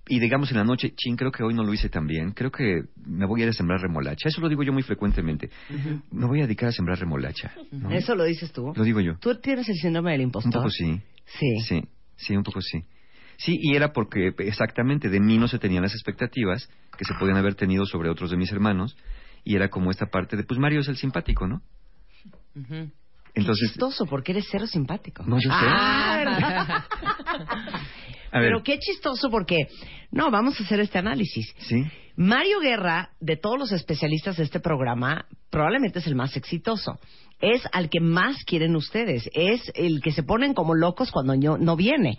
[0.07, 2.51] y digamos en la noche, chin, creo que hoy no lo hice tan bien, creo
[2.51, 4.27] que me voy a ir a sembrar remolacha.
[4.27, 5.49] Eso lo digo yo muy frecuentemente.
[6.11, 7.53] Me voy a dedicar a sembrar remolacha.
[7.71, 7.89] ¿no?
[7.91, 8.73] Eso lo dices tú.
[8.75, 9.13] Lo digo yo.
[9.19, 10.53] ¿Tú tienes el síndrome del Un impostor?
[10.53, 10.99] poco sí.
[11.25, 11.59] Sí.
[11.67, 11.81] Sí,
[12.17, 12.83] sí, un poco sí.
[13.37, 17.37] Sí, y era porque exactamente de mí no se tenían las expectativas que se podían
[17.37, 18.95] haber tenido sobre otros de mis hermanos
[19.43, 21.61] y era como esta parte de, pues Mario es el simpático, ¿no?
[22.55, 22.91] Ujú.
[23.35, 25.23] Entonces, chistoso, porque eres cero simpático.
[25.23, 25.55] No, yo sé.
[28.35, 29.57] Ah, Pero qué chistoso porque,
[30.11, 31.53] no, vamos a hacer este análisis.
[31.59, 31.83] sí,
[32.15, 36.99] Mario Guerra, de todos los especialistas de este programa, probablemente es el más exitoso.
[37.41, 39.27] Es al que más quieren ustedes.
[39.33, 42.15] Es el que se ponen como locos cuando no, no viene.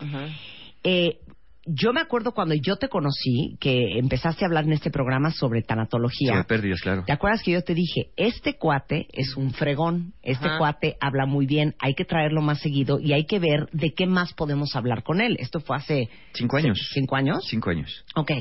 [0.85, 1.19] Eh,
[1.67, 5.63] yo me acuerdo cuando yo te conocí, que empezaste a hablar en este programa sobre
[5.63, 6.33] tanatología.
[6.33, 7.05] sobre pérdidas, claro.
[7.07, 10.59] ¿Te acuerdas que yo te dije, este cuate es un fregón, este Ajá.
[10.59, 14.07] cuate habla muy bien, hay que traerlo más seguido y hay que ver de qué
[14.07, 15.37] más podemos hablar con él?
[15.41, 16.11] Esto fue hace...
[16.35, 16.79] Cinco años.
[16.93, 17.47] ¿Cinco años?
[17.49, 18.05] Cinco años.
[18.15, 18.33] Ok.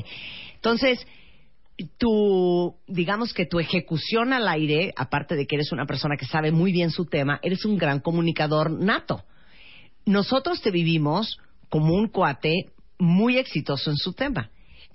[0.56, 1.06] Entonces,
[1.98, 6.52] tu, digamos que tu ejecución al aire, aparte de que eres una persona que sabe
[6.52, 9.24] muy bien su tema, eres un gran comunicador nato.
[10.04, 11.38] Nosotros te vivimos
[11.74, 12.66] como un cuate
[13.00, 14.48] muy exitoso en su tema.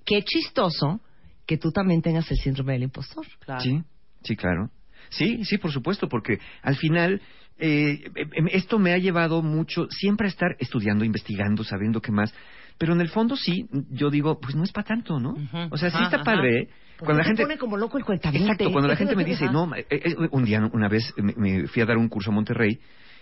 [0.06, 1.02] Qué chistoso
[1.46, 3.26] que tú también tengas el síndrome del impostor.
[3.40, 3.60] Claro.
[3.60, 3.84] Sí,
[4.24, 4.70] sí, claro.
[5.10, 7.22] Sí, sí, por supuesto, porque al final
[7.58, 12.34] eh, em, esto me ha llevado mucho siempre a estar estudiando, investigando, sabiendo qué más.
[12.78, 15.36] Pero en el fondo sí, yo digo, pues no es para tanto, ¿no?
[15.72, 16.24] O sea, sí está ajá.
[16.24, 16.62] padre.
[16.62, 16.70] ¿eh?
[16.98, 18.06] Cuando la Te gente pone como loco el.
[18.08, 21.68] Exacto, cuando la gente me dice, no, eh, eh, un día, una vez me, me
[21.68, 22.80] fui a dar un curso a Monterrey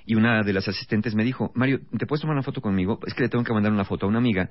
[0.08, 3.00] y una de las asistentes me dijo, Mario, ¿te puedes tomar una foto conmigo?
[3.06, 4.50] Es que le tengo que mandar una foto a una amiga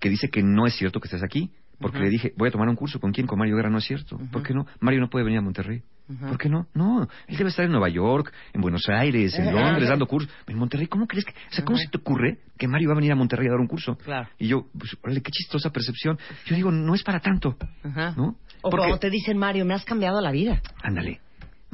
[0.00, 1.52] que dice que no es cierto que estés aquí.
[1.78, 3.00] Porque le dije, voy a tomar un curso.
[3.00, 3.26] ¿Con quién?
[3.26, 3.68] Con Mario Guerra.
[3.68, 4.16] No es cierto.
[4.30, 4.64] ¿Por qué no?
[4.78, 5.82] Mario no puede venir a Monterrey.
[6.20, 6.68] ¿Por qué no?
[6.72, 10.30] No, él debe estar en Nueva York, en Buenos Aires, en Londres, dando cursos.
[10.46, 11.32] En Monterrey, ¿cómo crees que...?
[11.32, 13.60] O sea, ¿cómo se te ocurre que Mario va a venir a Monterrey a dar
[13.60, 13.96] un curso?
[13.96, 14.28] Claro.
[14.38, 16.16] Y yo, pues, órale, qué chistosa percepción.
[16.46, 18.14] Yo digo, no es para tanto, Ajá.
[18.16, 18.36] ¿no?
[18.62, 20.62] O Porque- cuando te dicen, Mario, me has cambiado la vida.
[20.82, 21.20] ándale.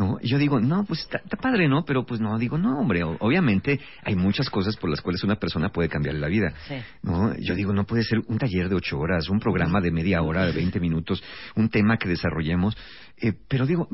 [0.01, 0.17] ¿No?
[0.23, 1.85] Y yo digo, no, pues está, está padre, ¿no?
[1.85, 5.37] Pero pues no, digo, no, hombre, o- obviamente hay muchas cosas por las cuales una
[5.37, 6.55] persona puede cambiarle la vida.
[6.67, 6.77] Sí.
[7.03, 7.35] ¿No?
[7.37, 10.47] Yo digo, no puede ser un taller de ocho horas, un programa de media hora,
[10.47, 11.23] de 20 minutos,
[11.55, 12.75] un tema que desarrollemos.
[13.21, 13.89] Eh, pero digo,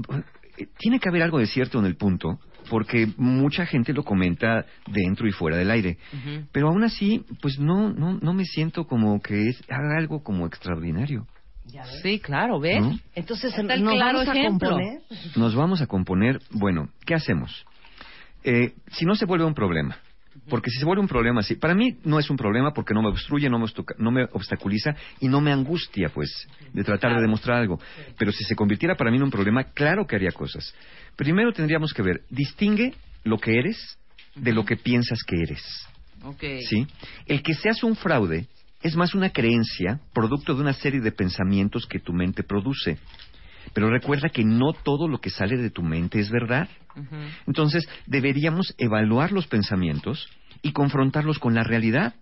[0.59, 2.39] eh, tiene que haber algo de cierto en el punto,
[2.71, 5.99] porque mucha gente lo comenta dentro y fuera del aire.
[6.53, 10.47] Pero aún así, pues no, no, no me siento como que es, haga algo como
[10.47, 11.27] extraordinario.
[12.03, 12.81] Sí, claro, ¿ves?
[12.81, 12.99] ¿No?
[13.15, 15.01] Entonces, Está nos claro vamos a componer.
[15.37, 17.65] Nos vamos a componer, bueno, ¿qué hacemos?
[18.45, 19.99] Eh, si no se vuelve un problema,
[20.51, 23.03] Porque si se vuelve un problema así, para mí no es un problema porque no
[23.03, 26.31] me obstruye, no me, obstuca- no me obstaculiza y no me angustia, pues,
[26.73, 27.81] de tratar de demostrar algo.
[28.19, 30.75] Pero si se convirtiera para mí en un problema, claro que haría cosas.
[31.17, 32.93] Primero tendríamos que ver, distingue
[33.25, 33.99] lo que eres
[34.37, 35.63] de lo que piensas que eres.
[36.23, 36.45] Ok.
[36.69, 36.87] ¿Sí?
[37.27, 38.47] El que seas un fraude
[38.87, 42.99] es más una creencia producto de una serie de pensamientos que tu mente produce.
[43.75, 46.69] Pero recuerda que no todo lo que sale de tu mente es verdad.
[47.47, 50.29] Entonces, deberíamos evaluar los pensamientos
[50.63, 52.15] y confrontarlos con la realidad.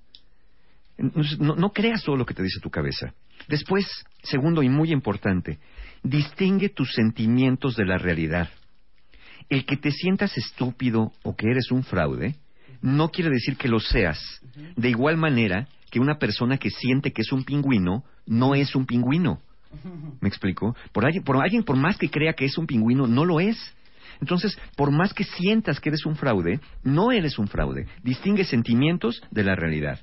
[1.38, 3.12] No, no creas todo lo que te dice tu cabeza.
[3.46, 3.86] Después,
[4.22, 5.58] segundo y muy importante,
[6.02, 8.48] distingue tus sentimientos de la realidad.
[9.50, 12.36] El que te sientas estúpido o que eres un fraude
[12.80, 14.40] no quiere decir que lo seas.
[14.76, 18.84] De igual manera que una persona que siente que es un pingüino no es un
[18.84, 19.40] pingüino.
[20.20, 20.74] ¿Me explico?
[20.90, 23.56] Por alguien, por alguien, por más que crea que es un pingüino, no lo es.
[24.20, 27.86] Entonces, por más que sientas que eres un fraude, no eres un fraude.
[28.02, 30.00] Distingue sentimientos de la realidad.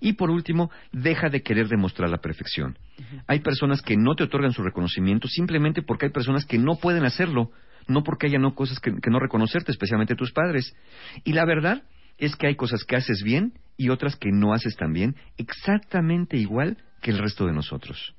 [0.00, 2.78] Y por último, deja de querer demostrar la perfección.
[3.26, 7.04] Hay personas que no te otorgan su reconocimiento simplemente porque hay personas que no pueden
[7.04, 7.50] hacerlo,
[7.86, 10.74] no porque haya no cosas que, que no reconocerte, especialmente tus padres.
[11.22, 11.82] Y la verdad
[12.16, 16.36] es que hay cosas que haces bien y otras que no haces tan bien, exactamente
[16.36, 18.14] igual que el resto de nosotros.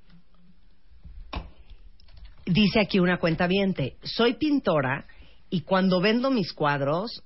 [2.45, 3.48] Dice aquí una cuenta
[4.02, 5.06] soy pintora
[5.52, 7.22] y cuando vendo mis cuadros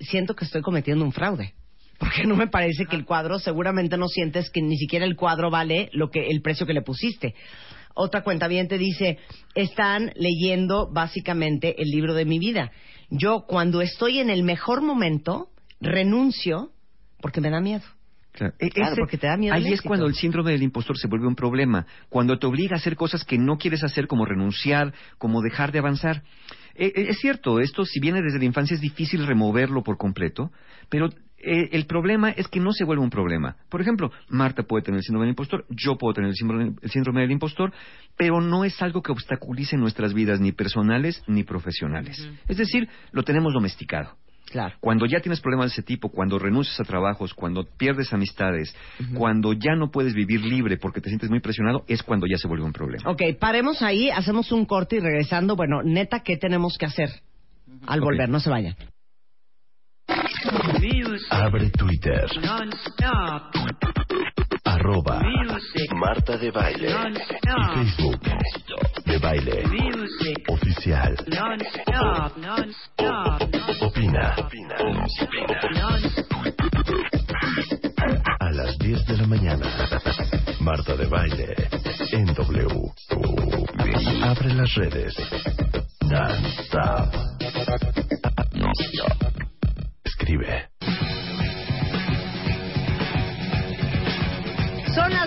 [0.00, 1.54] siento que estoy cometiendo un fraude.
[1.98, 5.50] Porque no me parece que el cuadro, seguramente no sientes que ni siquiera el cuadro
[5.50, 7.34] vale lo que el precio que le pusiste.
[7.94, 9.18] Otra cuenta dice,
[9.54, 12.72] están leyendo básicamente el libro de mi vida.
[13.10, 16.73] Yo cuando estoy en el mejor momento renuncio
[17.24, 17.80] porque me da miedo.
[18.32, 20.98] Claro, E- Claro, ese- porque te da miedo Ahí es cuando el síndrome del impostor
[20.98, 24.26] se vuelve un problema, cuando te obliga a hacer cosas que no quieres hacer, como
[24.26, 26.22] renunciar, como dejar de avanzar.
[26.74, 30.50] Eh, eh, es cierto, esto si viene desde la infancia es difícil removerlo por completo,
[30.90, 31.08] pero
[31.38, 33.56] eh, el problema es que no se vuelve un problema.
[33.70, 36.90] Por ejemplo, Marta puede tener el síndrome del impostor, yo puedo tener el síndrome, el
[36.90, 37.72] síndrome del impostor,
[38.18, 42.18] pero no es algo que obstaculice nuestras vidas ni personales ni profesionales.
[42.48, 44.18] Es decir, lo tenemos domesticado.
[44.54, 44.76] Claro.
[44.78, 48.72] Cuando ya tienes problemas de ese tipo, cuando renuncias a trabajos, cuando pierdes amistades,
[49.12, 52.46] cuando ya no puedes vivir libre porque te sientes muy presionado, es cuando ya se
[52.46, 53.10] vuelve un problema.
[53.10, 57.10] Ok, paremos ahí, hacemos un corte y regresando, bueno, neta, ¿qué tenemos que hacer
[57.84, 58.28] al volver?
[58.28, 58.76] No se vayan.
[61.30, 62.26] Abre Twitter.
[64.62, 65.20] Arroba
[65.96, 66.90] Marta de Baile.
[66.90, 68.20] Y Facebook.
[69.14, 69.62] De Baile.
[70.48, 71.14] Oficial.
[73.80, 74.34] Opina.
[78.40, 79.66] A las 10 de la mañana.
[80.58, 81.54] Marta de Baile.
[82.10, 82.92] En W.
[84.24, 85.14] Abre las redes.
[86.02, 87.14] Non-stop.
[90.04, 90.73] Escribe.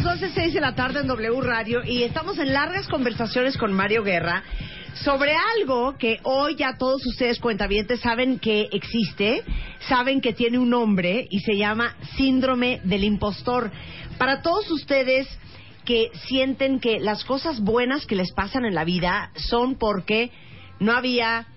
[0.04, 4.04] Las 12.06 de la tarde en W Radio y estamos en largas conversaciones con Mario
[4.04, 4.44] Guerra
[5.04, 9.44] sobre algo que hoy ya todos ustedes cuentavientes saben que existe,
[9.88, 13.72] saben que tiene un nombre y se llama síndrome del impostor.
[14.20, 15.28] Para todos ustedes
[15.84, 20.30] que sienten que las cosas buenas que les pasan en la vida son porque
[20.80, 21.48] no había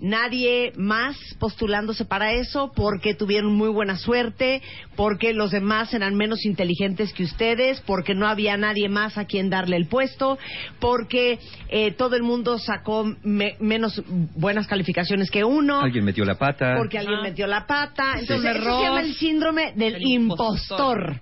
[0.00, 4.62] nadie más postulándose para eso porque tuvieron muy buena suerte,
[4.96, 9.50] porque los demás eran menos inteligentes que ustedes, porque no había nadie más a quien
[9.50, 10.38] darle el puesto,
[10.78, 14.02] porque eh, todo el mundo sacó me- menos
[14.34, 16.74] buenas calificaciones que uno, Alguien metió la pata.
[16.76, 18.18] porque alguien metió la pata.
[18.18, 21.20] Entonces, eso se llama el síndrome del impostor.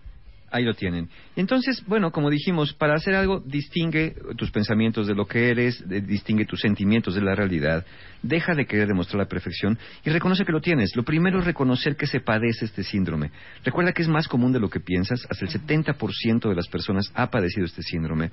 [0.51, 1.09] Ahí lo tienen.
[1.37, 6.47] Entonces, bueno, como dijimos, para hacer algo, distingue tus pensamientos de lo que eres, distingue
[6.47, 7.85] tus sentimientos de la realidad,
[8.23, 10.97] deja de querer demostrar la perfección y reconoce que lo tienes.
[10.97, 13.31] Lo primero es reconocer que se padece este síndrome.
[13.63, 17.13] Recuerda que es más común de lo que piensas, hasta el 70% de las personas
[17.15, 18.31] ha padecido este síndrome.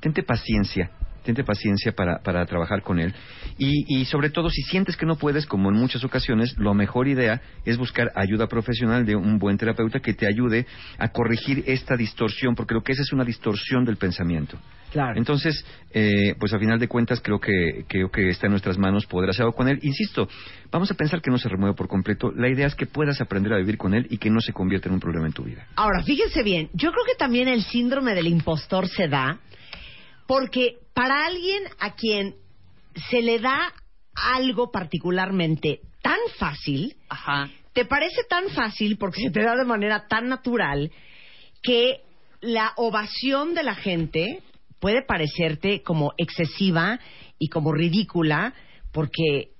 [0.00, 0.90] Tente paciencia,
[1.22, 3.14] tente paciencia para, para trabajar con él.
[3.58, 7.08] Y, y sobre todo, si sientes que no puedes, como en muchas ocasiones, la mejor
[7.08, 10.66] idea es buscar ayuda profesional de un buen terapeuta que te ayude
[10.98, 14.58] a corregir esta distorsión, porque lo que es es una distorsión del pensamiento.
[14.90, 15.16] Claro.
[15.16, 19.06] Entonces, eh, pues a final de cuentas creo que, creo que está en nuestras manos
[19.06, 19.78] poder hacer algo con él.
[19.82, 20.28] Insisto,
[20.70, 22.32] vamos a pensar que no se remueve por completo.
[22.34, 24.88] La idea es que puedas aprender a vivir con él y que no se convierta
[24.88, 25.66] en un problema en tu vida.
[25.76, 29.38] Ahora, fíjense bien, yo creo que también el síndrome del impostor se da
[30.30, 32.36] porque para alguien a quien
[33.10, 33.74] se le da
[34.14, 37.50] algo particularmente tan fácil, Ajá.
[37.72, 40.92] te parece tan fácil porque se te da de manera tan natural
[41.64, 42.02] que
[42.42, 44.40] la ovación de la gente
[44.78, 47.00] puede parecerte como excesiva
[47.40, 48.54] y como ridícula
[48.92, 49.50] porque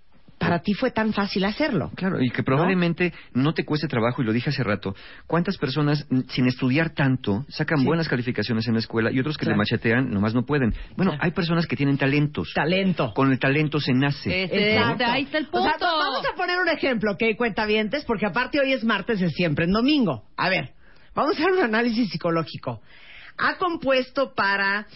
[0.40, 1.90] para ti fue tan fácil hacerlo.
[1.94, 3.53] Claro, y que probablemente ¿no?
[3.53, 4.94] te cueste trabajo, y lo dije hace rato,
[5.26, 9.57] ¿cuántas personas sin estudiar tanto sacan buenas calificaciones en la escuela y otros que Claro.
[9.57, 10.72] le machetean nomás no pueden?
[10.96, 12.53] Bueno, hay personas que tienen talentos.
[12.55, 13.12] Talento.
[13.14, 14.44] Con el talento se nace.
[14.44, 15.05] Exacto.
[15.07, 15.87] ahí está el O sea, punto.
[15.87, 17.22] vamos a poner un ejemplo, ¿ok?
[17.37, 20.24] Cuentavientes, porque aparte hoy es martes de siempre, en domingo.
[20.38, 20.70] A ver,
[21.14, 22.81] vamos a hacer un análisis psicológico.
[23.37, 24.87] Ha compuesto para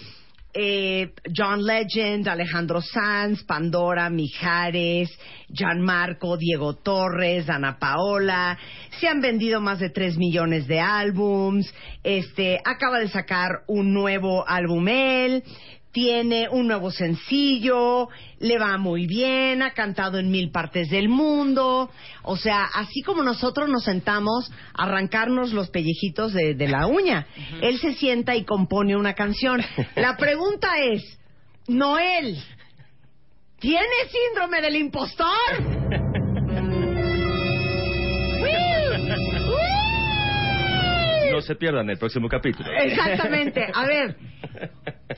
[0.55, 5.11] eh, John Legend, Alejandro Sanz, Pandora, Mijares,
[5.49, 8.57] Gianmarco, Diego Torres, Ana Paola.
[9.01, 11.73] Se han vendido más de 3 millones de álbums.
[12.03, 15.45] Este, acaba de sacar un nuevo álbum él
[15.95, 18.09] tiene un nuevo sencillo,
[18.41, 21.89] le va muy bien, ha cantado en mil partes del mundo.
[22.25, 27.29] O sea, así como nosotros nos sentamos a arrancarnos los pellejitos de, de la uña,
[27.63, 29.63] él se sienta y compone una canción.
[29.95, 31.17] La pregunta es,
[31.69, 32.43] Noel,
[33.61, 35.29] ¿tiene síndrome del impostor?
[41.35, 42.71] No se pierdan el próximo capítulo.
[42.79, 43.67] Exactamente.
[43.75, 44.17] A ver,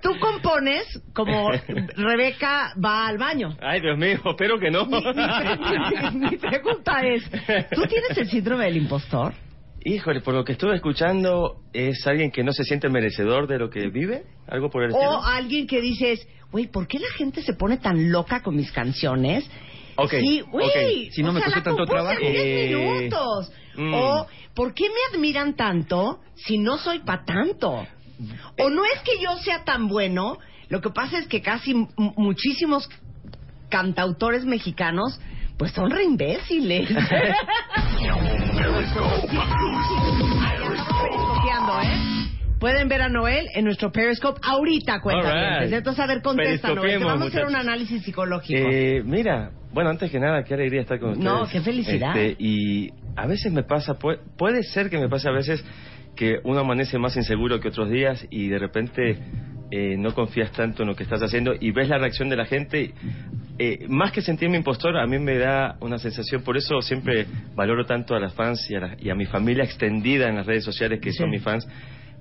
[0.02, 1.50] tú compones como
[1.96, 3.56] Rebeca va al baño.
[3.60, 4.86] Ay, Dios mío, espero que no.
[4.86, 7.24] Mi, mi- mi pregunta es,
[7.70, 9.34] ¿tú tienes el síndrome del impostor?
[9.84, 13.70] Híjole, por lo que estuve escuchando, ¿es alguien que no se siente merecedor de lo
[13.70, 14.24] que vive?
[14.48, 15.22] ¿Algo por el O estilo?
[15.24, 19.48] alguien que dices, güey, ¿por qué la gente se pone tan loca con mis canciones?
[19.94, 20.66] Ok, Sí, güey.
[21.06, 21.12] ok.
[21.12, 22.20] Si no o me sea, costó tanto en trabajo.
[22.20, 23.52] 10 Eh, minutos.
[23.76, 23.94] mm.
[23.94, 27.86] O, ¿por qué me admiran tanto si no soy pa' tanto?
[28.58, 32.88] O no es que yo sea tan bueno, lo que pasa es que casi muchísimos
[33.68, 35.20] cantautores mexicanos,
[35.58, 36.90] pues son re imbéciles.
[36.90, 37.34] ¿eh?
[42.58, 45.72] Pueden ver a Noel en nuestro Periscope ahorita, cuenta right.
[45.72, 46.98] Entonces, a ver, contesta, Noel.
[46.98, 48.68] Te vamos a hacer un análisis psicológico.
[48.70, 51.24] Eh, mira, bueno, antes que nada, qué alegría estar con ustedes.
[51.24, 52.16] No, qué felicidad.
[52.16, 55.62] Este, y a veces me pasa, puede, puede ser que me pase a veces
[56.16, 59.18] que uno amanece más inseguro que otros días y de repente
[59.70, 62.46] eh, no confías tanto en lo que estás haciendo y ves la reacción de la
[62.46, 62.92] gente.
[63.58, 67.84] eh, más que sentirme impostor, a mí me da una sensación, por eso siempre valoro
[67.86, 70.64] tanto a las fans y a, la- y a mi familia extendida en las redes
[70.64, 71.66] sociales que son mis fans,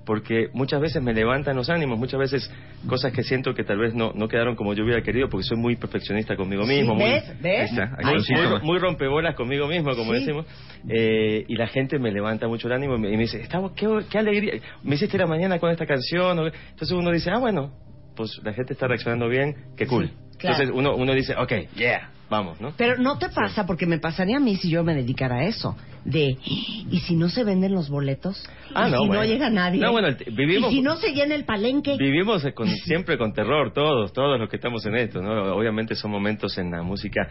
[0.06, 2.50] porque muchas veces me levantan los ánimos, muchas veces
[2.88, 5.58] cosas que siento que tal vez no, no quedaron como yo hubiera querido, porque soy
[5.58, 7.42] muy perfeccionista conmigo mismo, muy, ¿Ves?
[7.42, 7.70] ¿Ves?
[7.72, 10.20] Está, muy, muy rompebolas conmigo mismo, como Sí.
[10.20, 10.46] decimos,
[10.88, 13.60] eh, y la gente me levanta mucho el ánimo y me, y me dice, "Está-
[13.74, 17.72] qué, qué alegría, me hiciste la mañana con esta canción, entonces uno dice, ah, bueno,
[18.14, 20.10] pues la gente está reaccionando bien, qué cool.
[20.38, 20.56] claro.
[20.62, 22.72] Entonces uno, uno dice, ok, yeah, vamos, ¿no?
[22.76, 25.76] Pero no te pasa, porque me pasaría a mí si yo me dedicara a eso.
[26.04, 28.48] De, ¿y si no se venden los boletos?
[28.74, 29.22] Ah, ¿Y no, si bueno.
[29.22, 29.80] no llega nadie?
[29.80, 31.96] No, bueno, el- vivimos- ¿Y si no se llena el palenque?
[31.98, 35.56] Vivimos eh, con- siempre con terror, todos, todos los que estamos en esto, ¿no?
[35.56, 37.28] Obviamente son momentos en la música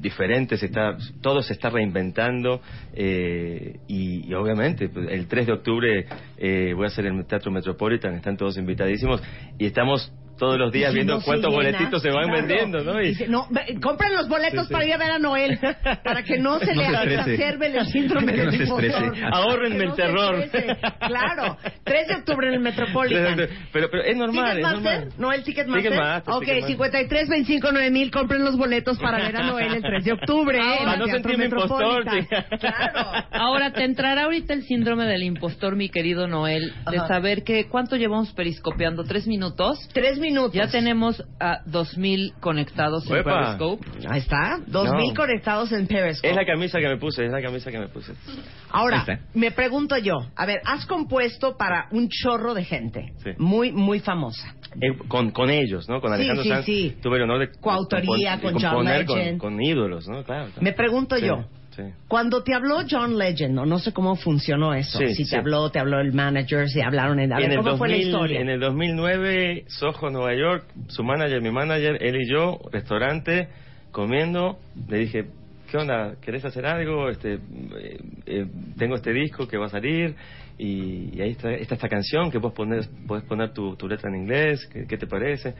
[0.00, 2.60] diferentes, está, todo se está reinventando
[2.94, 6.06] eh, y, y obviamente pues, el 3 de octubre
[6.38, 9.20] eh, voy a hacer el Teatro Metropolitan, están todos invitadísimos
[9.58, 12.46] y estamos todos los días viendo no cuántos llena, boletitos se van claro.
[12.46, 13.00] vendiendo, ¿no?
[13.00, 13.46] Y- Dice, no,
[13.82, 14.72] compren los boletos Sí, sí.
[14.72, 15.58] para ir a ver a Noel,
[16.02, 19.22] para que no se No le exacerbe el síndrome Que del no se estrese.
[19.32, 20.44] Ahórrenme el terror.
[21.06, 23.36] Claro, 3 de octubre en el Metropolitan.
[23.72, 25.08] Pero, pero es normal, es normal.
[25.18, 25.82] ¿No el Ticketmaster?
[25.82, 26.70] Ticketmaster, ok, Ticketmaster.
[26.70, 30.58] 53 25 9000 compren los boletos para ver a Noel el 3 de octubre.
[30.58, 32.04] el no sentirme impostor.
[32.60, 33.26] Claro.
[33.32, 37.08] Ahora, te entrará ahorita el síndrome del impostor, mi querido Noel, de Ajá.
[37.08, 39.78] saber que cuánto llevamos periscopeando, tres minutos.
[39.92, 40.29] Tres minutos.
[40.52, 43.56] Ya tenemos a dos mil conectados en Uepa.
[43.58, 43.86] Periscope.
[44.08, 45.14] Ahí está, 2000 No.
[45.14, 46.28] conectados en Periscope.
[46.30, 48.12] Es la camisa que me puse, es la camisa que me puse.
[48.70, 53.30] Ahora, me pregunto yo, a ver, has compuesto para un chorro de gente, Sí.
[53.38, 54.54] muy, muy famosa.
[54.80, 56.00] Eh, con, con ellos, ¿no?
[56.00, 56.64] Con Alejandro sí, Sanz.
[56.64, 56.96] sí.
[57.02, 59.38] Tuve el honor de Coautoría con de John componer con, Legend.
[59.40, 60.22] con ídolos, ¿no?
[60.22, 60.46] Claro.
[60.46, 60.62] claro.
[60.62, 61.44] Me pregunto Sí, yo,
[61.88, 61.92] sí.
[62.08, 65.30] cuando te habló John Legend, o no sé cómo funcionó eso, Sí, si sí.
[65.30, 67.32] te habló, te habló el manager, si hablaron en...
[67.32, 68.40] A ver, En el, ¿cómo fue la 2000 historia?
[68.40, 73.48] en el 2009, Soho, Nueva York, su manager, mi manager, él y yo, restaurante,
[73.92, 75.26] comiendo, le dije,
[75.70, 76.14] ¿qué onda?
[76.20, 77.08] ¿Querés hacer algo?
[77.10, 78.46] Este, eh, eh,
[78.78, 80.14] tengo este disco que va a salir
[80.58, 84.10] y, y ahí está, está esta canción que vos poner, podés poner tu, tu letra
[84.10, 85.54] en inglés, ¿qué, qué te parece?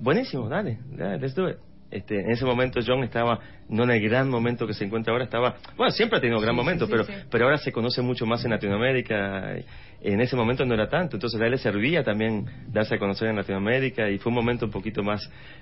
[0.00, 1.56] Buenísimo, dale, dale, let's do it.
[1.92, 5.24] Este, en ese momento John estaba, no en el gran momento que se encuentra ahora,
[5.24, 8.50] estaba, bueno, siempre ha tenido gran momento, pero, pero ahora se conoce mucho más en
[8.50, 9.56] Latinoamérica.
[10.00, 13.28] En ese momento no era tanto, entonces a él le servía también darse a conocer
[13.28, 15.20] en Latinoamérica y fue un momento un poquito más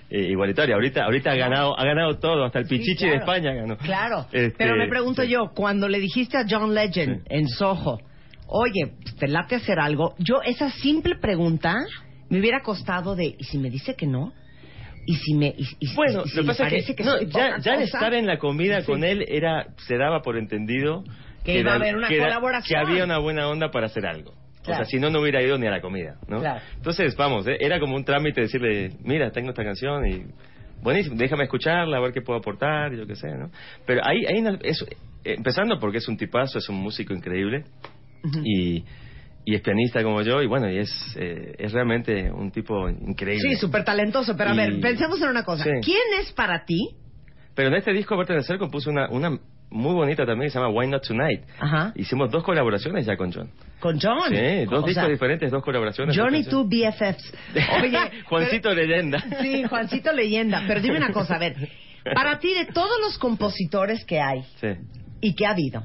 [0.08, 0.76] eh, igualitario.
[0.76, 3.12] Ahorita, ahorita ha ganado, ha ganado todo, hasta el Pichichi claro.
[3.12, 3.76] de España ganó.
[3.76, 8.00] Claro, Este, pero me pregunto yo, cuando le dijiste a John Legend en Soho,
[8.46, 10.14] oye, ¿te late hacer algo?
[10.18, 11.74] Yo esa simple pregunta
[12.30, 14.32] me hubiera costado de, ¿y si me dice que no?
[15.06, 15.48] Y si me.
[15.56, 17.58] Y, y- Bueno, y si lo que me pasa es parece que, que, no, ya,
[17.58, 18.86] ya al estar en la comida Sí.
[18.86, 21.04] con él era se daba por entendido
[21.44, 22.80] Que iba a haber una que colaboración.
[22.84, 24.32] que había una buena onda para hacer algo.
[24.62, 26.38] O sea, si no, no hubiera ido ni a la comida, ¿no?
[26.40, 26.60] Claro.
[26.76, 30.26] Entonces, vamos, eh, era como un trámite decirle, mira, tengo esta canción y
[30.82, 33.50] buenísimo, déjame escucharla, a ver qué puedo aportar, yo qué sé, ¿no?
[33.86, 34.82] Pero ahí, ahí es-
[35.24, 37.64] eh, empezando porque es un tipazo, es un músico increíble
[38.44, 38.84] y,
[39.44, 43.50] y es pianista como yo y bueno, y es, eh, es realmente un tipo increíble.
[43.50, 44.36] Sí, súper talentoso.
[44.36, 45.64] Pero a Y- ver, pensemos en una cosa.
[45.64, 45.70] Sí.
[45.82, 46.90] ¿Quién es para ti?
[47.54, 49.38] Pero en este disco, aparte de hacer, compuso una, una
[49.70, 51.42] muy bonita también que se llama Why Not Tonight.
[51.58, 51.92] Ajá.
[51.96, 53.50] Hicimos dos colaboraciones ya con John.
[53.80, 54.28] Con John.
[54.30, 56.16] Sí, dos O discos sea, diferentes, dos colaboraciones.
[56.16, 57.32] John y tú BFFs.
[57.82, 59.24] Oye, Juancito Leyenda.
[59.28, 60.64] pero- sí, Juancito leyenda.
[60.66, 61.54] Pero dime una cosa, a ver.
[62.14, 64.68] Para ti, de todos los compositores que hay Sí.
[65.20, 65.84] y que ha habido,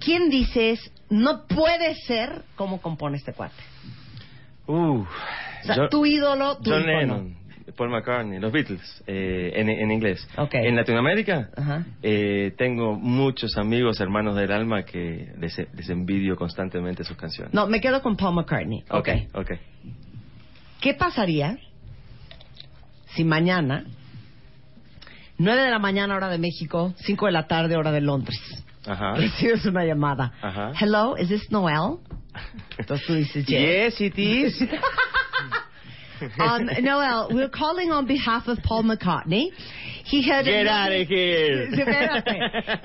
[0.00, 0.80] ¿quién dices
[1.14, 3.54] no puede ser como compone este cuate?
[4.66, 5.06] Uh, O
[5.62, 6.98] sea, tu ídolo, tu John ícono.
[6.98, 7.36] Lennon,
[7.76, 10.26] Paul McCartney, los Beatles, eh, en, en inglés.
[10.36, 10.54] Ok.
[10.54, 11.50] En Latinoamérica,
[12.02, 17.54] eh, tengo muchos amigos, hermanos del alma, que les, les envidio constantemente sus canciones.
[17.54, 18.84] No, me quedo con Paul McCartney.
[18.90, 19.52] Ok, ok.
[20.80, 21.58] ¿Qué pasaría
[23.14, 23.84] si mañana,
[25.38, 28.38] 9 de la mañana hora de México, 5 de la tarde hora de Londres,
[28.86, 29.14] Ajá.
[29.18, 30.32] recibes una llamada?
[30.42, 30.72] Ajá.
[30.74, 32.00] Hello, is this Noel?
[32.78, 34.00] Entonces tú dices, yes.
[34.00, 34.62] Yes, it is.
[36.38, 39.48] Um, Noel, we're calling on behalf of Paul McCartney.
[40.04, 41.66] He heard Get a out of here.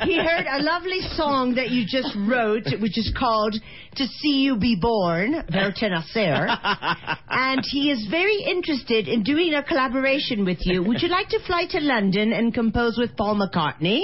[0.04, 3.56] He heard a lovely song that you just wrote, which is called
[3.95, 6.47] "To See You Be Born," Verta Nasser,
[7.30, 10.82] and he is very interested in doing a collaboration with you.
[10.84, 14.02] Would you like to fly to London and compose with Paul McCartney?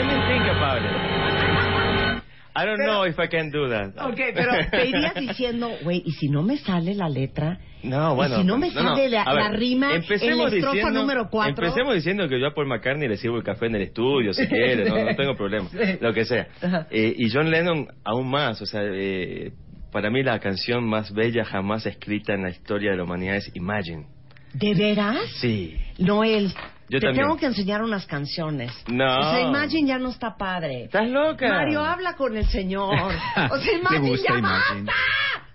[0.00, 2.22] Let me think about it.
[2.56, 3.92] I don't know if I can do that.
[4.12, 7.58] Okay, pero te irías diciendo, güey, ¿y si no me sale la letra?
[7.82, 8.36] No, bueno.
[8.36, 8.88] ¿Y si no me no, no.
[8.96, 11.66] sale la, A ver, la rima en la estrofa número 4?
[11.66, 14.46] Empecemos diciendo que yo a Paul McCartney le sirvo el café en el estudio, si
[14.48, 15.68] quiere, no, no tengo problema,
[16.00, 16.48] lo que sea.
[16.90, 19.52] Eh, y John Lennon aún más, o sea, eh,
[19.92, 23.54] para mí la canción más bella jamás escrita en la historia de la humanidad es
[23.54, 24.06] Imagine.
[24.54, 25.18] ¿De veras?
[25.40, 25.76] Sí.
[25.98, 26.52] Noel,
[26.90, 27.24] Yo te también.
[27.26, 28.72] tengo que enseñar unas canciones.
[28.88, 29.04] No.
[29.20, 30.84] O sea, Imagine ya no está padre.
[30.84, 31.48] ¿Estás loca?
[31.48, 32.94] Mario, habla con el señor.
[33.50, 34.82] O sea, Imagine gusta ya Imagine.
[34.86, 34.92] basta.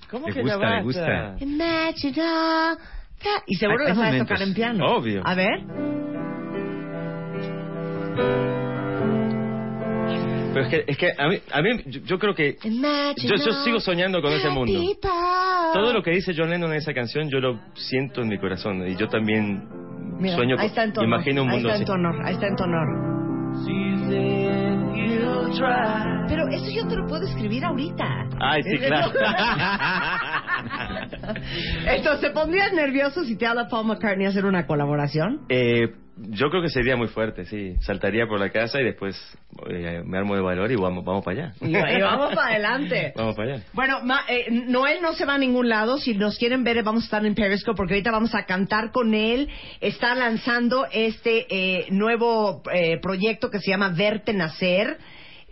[0.10, 1.36] ¿Cómo Le que gusta, ya le gusta.
[1.40, 3.42] Imagine all that.
[3.48, 4.28] Y seguro Hay- hay sabes momentos.
[4.30, 4.86] tocar en piano.
[4.96, 5.22] Obvio.
[5.26, 5.60] A ver.
[10.54, 13.54] Pero es que, es que a mí, a mí yo, yo creo que Yo- yo
[13.66, 14.80] sigo soñando con ese mundo.
[15.74, 18.88] todo lo que dice John Lennon en esa canción yo lo siento en mi corazón
[18.88, 19.68] y yo también
[20.20, 21.14] Mira, sueño ahí está en tu honor.
[21.16, 21.86] imagino un Ahí mundo está en así.
[21.86, 22.26] tu honor.
[22.26, 22.88] Ahí está en tu honor.
[26.28, 28.28] Pero eso yo te lo puedo escribir ahorita.
[28.42, 29.12] Ay, sí, claro.
[31.88, 35.42] Entonces, ¿te pondrías nervioso si te habla Paul McCartney a hacer una colaboración?
[35.50, 37.76] Eh, yo creo que sería muy fuerte, sí.
[37.82, 39.16] Saltaría por la casa y después
[39.70, 41.54] eh, me armo de valor y vamos, vamos para allá.
[41.62, 43.14] Y, y vamos para adelante.
[43.16, 43.64] Vamos para allá.
[43.74, 45.98] Bueno, ma- eh, Noel no se va a ningún lado.
[45.98, 49.14] Si nos quieren ver, vamos a estar en Periscope porque ahorita vamos a cantar con
[49.14, 49.50] él.
[49.80, 54.98] Está lanzando este eh, nuevo eh, proyecto que se llama Verte Nacer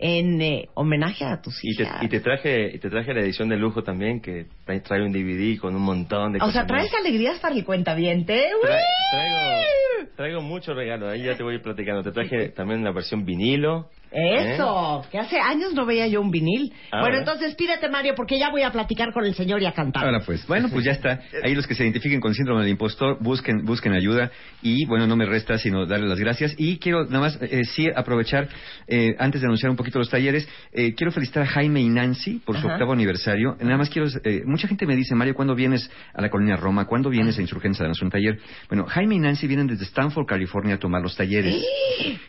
[0.06, 2.02] en eh, homenaje a tus Y te, hijas.
[2.02, 4.44] y te traje y te traje la edición de lujo también que
[4.84, 6.52] trae, un DVD con un montón de o cosas.
[6.52, 7.06] sea, traes nuevas.
[7.06, 8.34] alegrías para el cuentaviente.
[8.62, 8.80] Tra-
[9.12, 12.02] traigo, traigo muchos regalos, ahí ya te voy platicando.
[12.02, 13.88] Te traje también la versión vinilo.
[14.14, 16.72] Eso, que hace años no veía yo un vinil.
[16.92, 19.72] Ah, bueno, entonces pídete, Mario, porque ya voy a platicar con el señor y a
[19.72, 20.04] cantar.
[20.04, 21.20] Ahora pues, bueno, pues ya está.
[21.42, 24.30] Ahí los que se identifiquen con síndrome del impostor, busquen, busquen ayuda
[24.62, 27.88] y bueno, no me resta sino darle las gracias y quiero nada más eh, sí
[27.94, 28.48] aprovechar
[28.86, 32.40] eh, antes de anunciar un poquito los talleres, eh, quiero felicitar a Jaime y Nancy
[32.44, 32.74] por su Ajá.
[32.74, 33.56] octavo aniversario.
[33.60, 36.86] Nada más quiero, eh, mucha gente me dice, Mario, ¿cuándo vienes a la colonia Roma?
[36.86, 38.38] ¿Cuándo vienes a Insurgencia a darnos un taller?
[38.68, 41.64] Bueno, Jaime y Nancy vienen desde Stanford, California a tomar los talleres.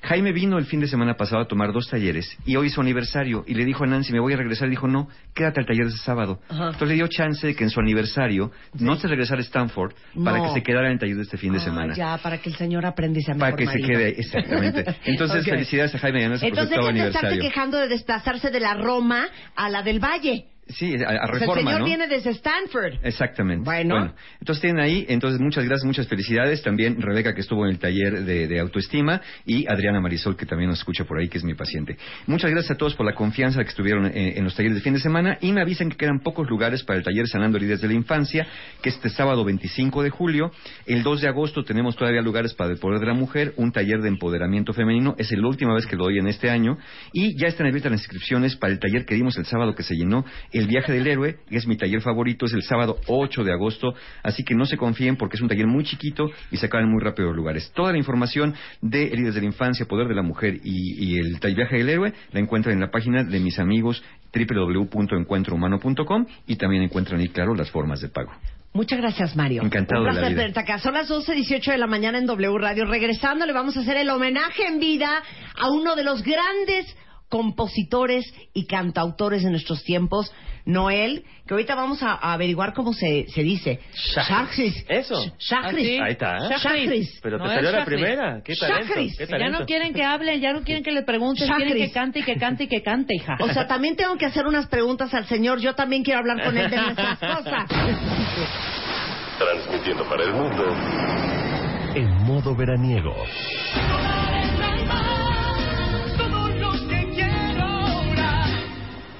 [0.01, 2.81] Jaime vino el fin de semana pasado a tomar dos talleres y hoy es su
[2.81, 4.67] aniversario y le dijo a Nancy, me voy a regresar.
[4.67, 6.39] Y dijo, no, quédate al taller ese sábado.
[6.49, 6.65] Ajá.
[6.67, 10.37] Entonces le dio chance de que en su aniversario no se regresara a Stanford para
[10.39, 10.45] No.
[10.45, 11.93] que se quedara en el taller de este fin de Ah, semana.
[11.95, 14.85] ya, para que el señor aprenda y sea Para que se quede, exactamente.
[15.05, 15.49] Entonces, Ok.
[15.49, 17.41] felicidades a Jaime Entonces estarte aniversario.
[17.41, 20.45] quejando de desplazarse de la Roma a la del Valle.
[20.67, 21.85] Sí, a, a O sea, el reforma, señor ¿no?
[21.85, 22.93] viene desde Stanford.
[23.03, 23.63] Exactamente.
[23.63, 24.13] Bueno.
[24.39, 26.63] entonces tienen ahí, entonces muchas gracias, muchas felicidades.
[26.63, 30.69] También Rebeca que estuvo en el taller de, de autoestima y Adriana Marisol que también
[30.69, 31.97] nos escucha por ahí, que es mi paciente.
[32.25, 34.93] Muchas gracias a todos por la confianza que estuvieron en, en los talleres de fin
[34.93, 37.87] de semana y me avisan que quedan pocos lugares para el taller Sanando Heridas de
[37.87, 38.47] la Infancia,
[38.81, 40.51] que este sábado 25 de julio.
[40.87, 44.01] El 2 de agosto tenemos todavía lugares para el poder de la mujer, un taller
[44.01, 45.15] de empoderamiento femenino.
[45.19, 46.77] Es la última vez que lo doy en este año
[47.13, 49.95] y ya están abiertas las inscripciones para el taller que dimos el sábado que se
[49.95, 50.25] llenó
[50.57, 53.93] El viaje del héroe es mi taller favorito, es el sábado 8 de agosto,
[54.23, 57.01] así que no se confíen porque es un taller muy chiquito y se acaban muy
[57.03, 57.71] rápido los lugares.
[57.75, 61.39] Toda la información de Heridas de la Infancia, Poder de la Mujer y, y el
[61.55, 64.01] viaje del héroe la encuentran en la página de mis amigos
[64.33, 68.31] www.encuentrohumano.com y también encuentran ahí, claro, las formas de pago.
[68.73, 69.63] Muchas gracias, Mario.
[69.63, 70.41] Encantado Un de la placer vida.
[70.41, 70.79] tenerte acá.
[70.79, 72.85] Son las 12.18 de la mañana en W Radio.
[72.85, 75.23] Regresando, le vamos a hacer el homenaje en vida
[75.57, 76.93] a uno de los grandes
[77.29, 80.31] compositores y cantautores de nuestros tiempos,
[80.65, 83.79] Noel, que ahorita vamos a, a averiguar cómo se, se dice.
[83.93, 84.85] Shachris.
[84.89, 85.15] Eso.
[85.37, 86.01] Shachris.
[86.01, 86.37] Ahí está.
[86.37, 86.49] ¿eh?
[86.59, 87.19] Shachris.
[87.21, 87.95] Pero te No es salió la Shachris.
[87.99, 88.41] primera.
[88.43, 88.87] ¿Qué talento?
[88.87, 89.17] Shachris.
[89.17, 89.59] ¿Qué Ya talento?
[89.59, 92.35] no quieren que hablen, ya no quieren que le pregunten, quieren que cante y que
[92.37, 93.37] cante y que cante, hija.
[93.39, 95.59] O sea, también tengo que hacer unas preguntas al señor.
[95.59, 97.69] Yo también quiero hablar con él de nuestras cosas.
[99.37, 100.63] Transmitiendo para el mundo
[101.95, 103.13] en modo veraniego.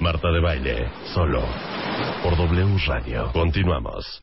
[0.06, 1.42] Marta de Baile, solo
[2.22, 3.28] por W Radio.
[3.32, 4.22] Continuamos.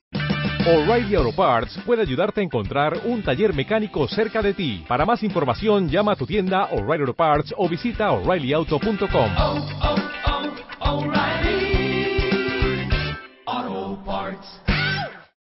[0.66, 4.86] O'Reilly Auto Parts puede ayudarte a encontrar un taller mecánico cerca de ti.
[4.88, 9.32] Para más información, llama a tu tienda O'Reilly Auto Parts o visita oreillyauto.com.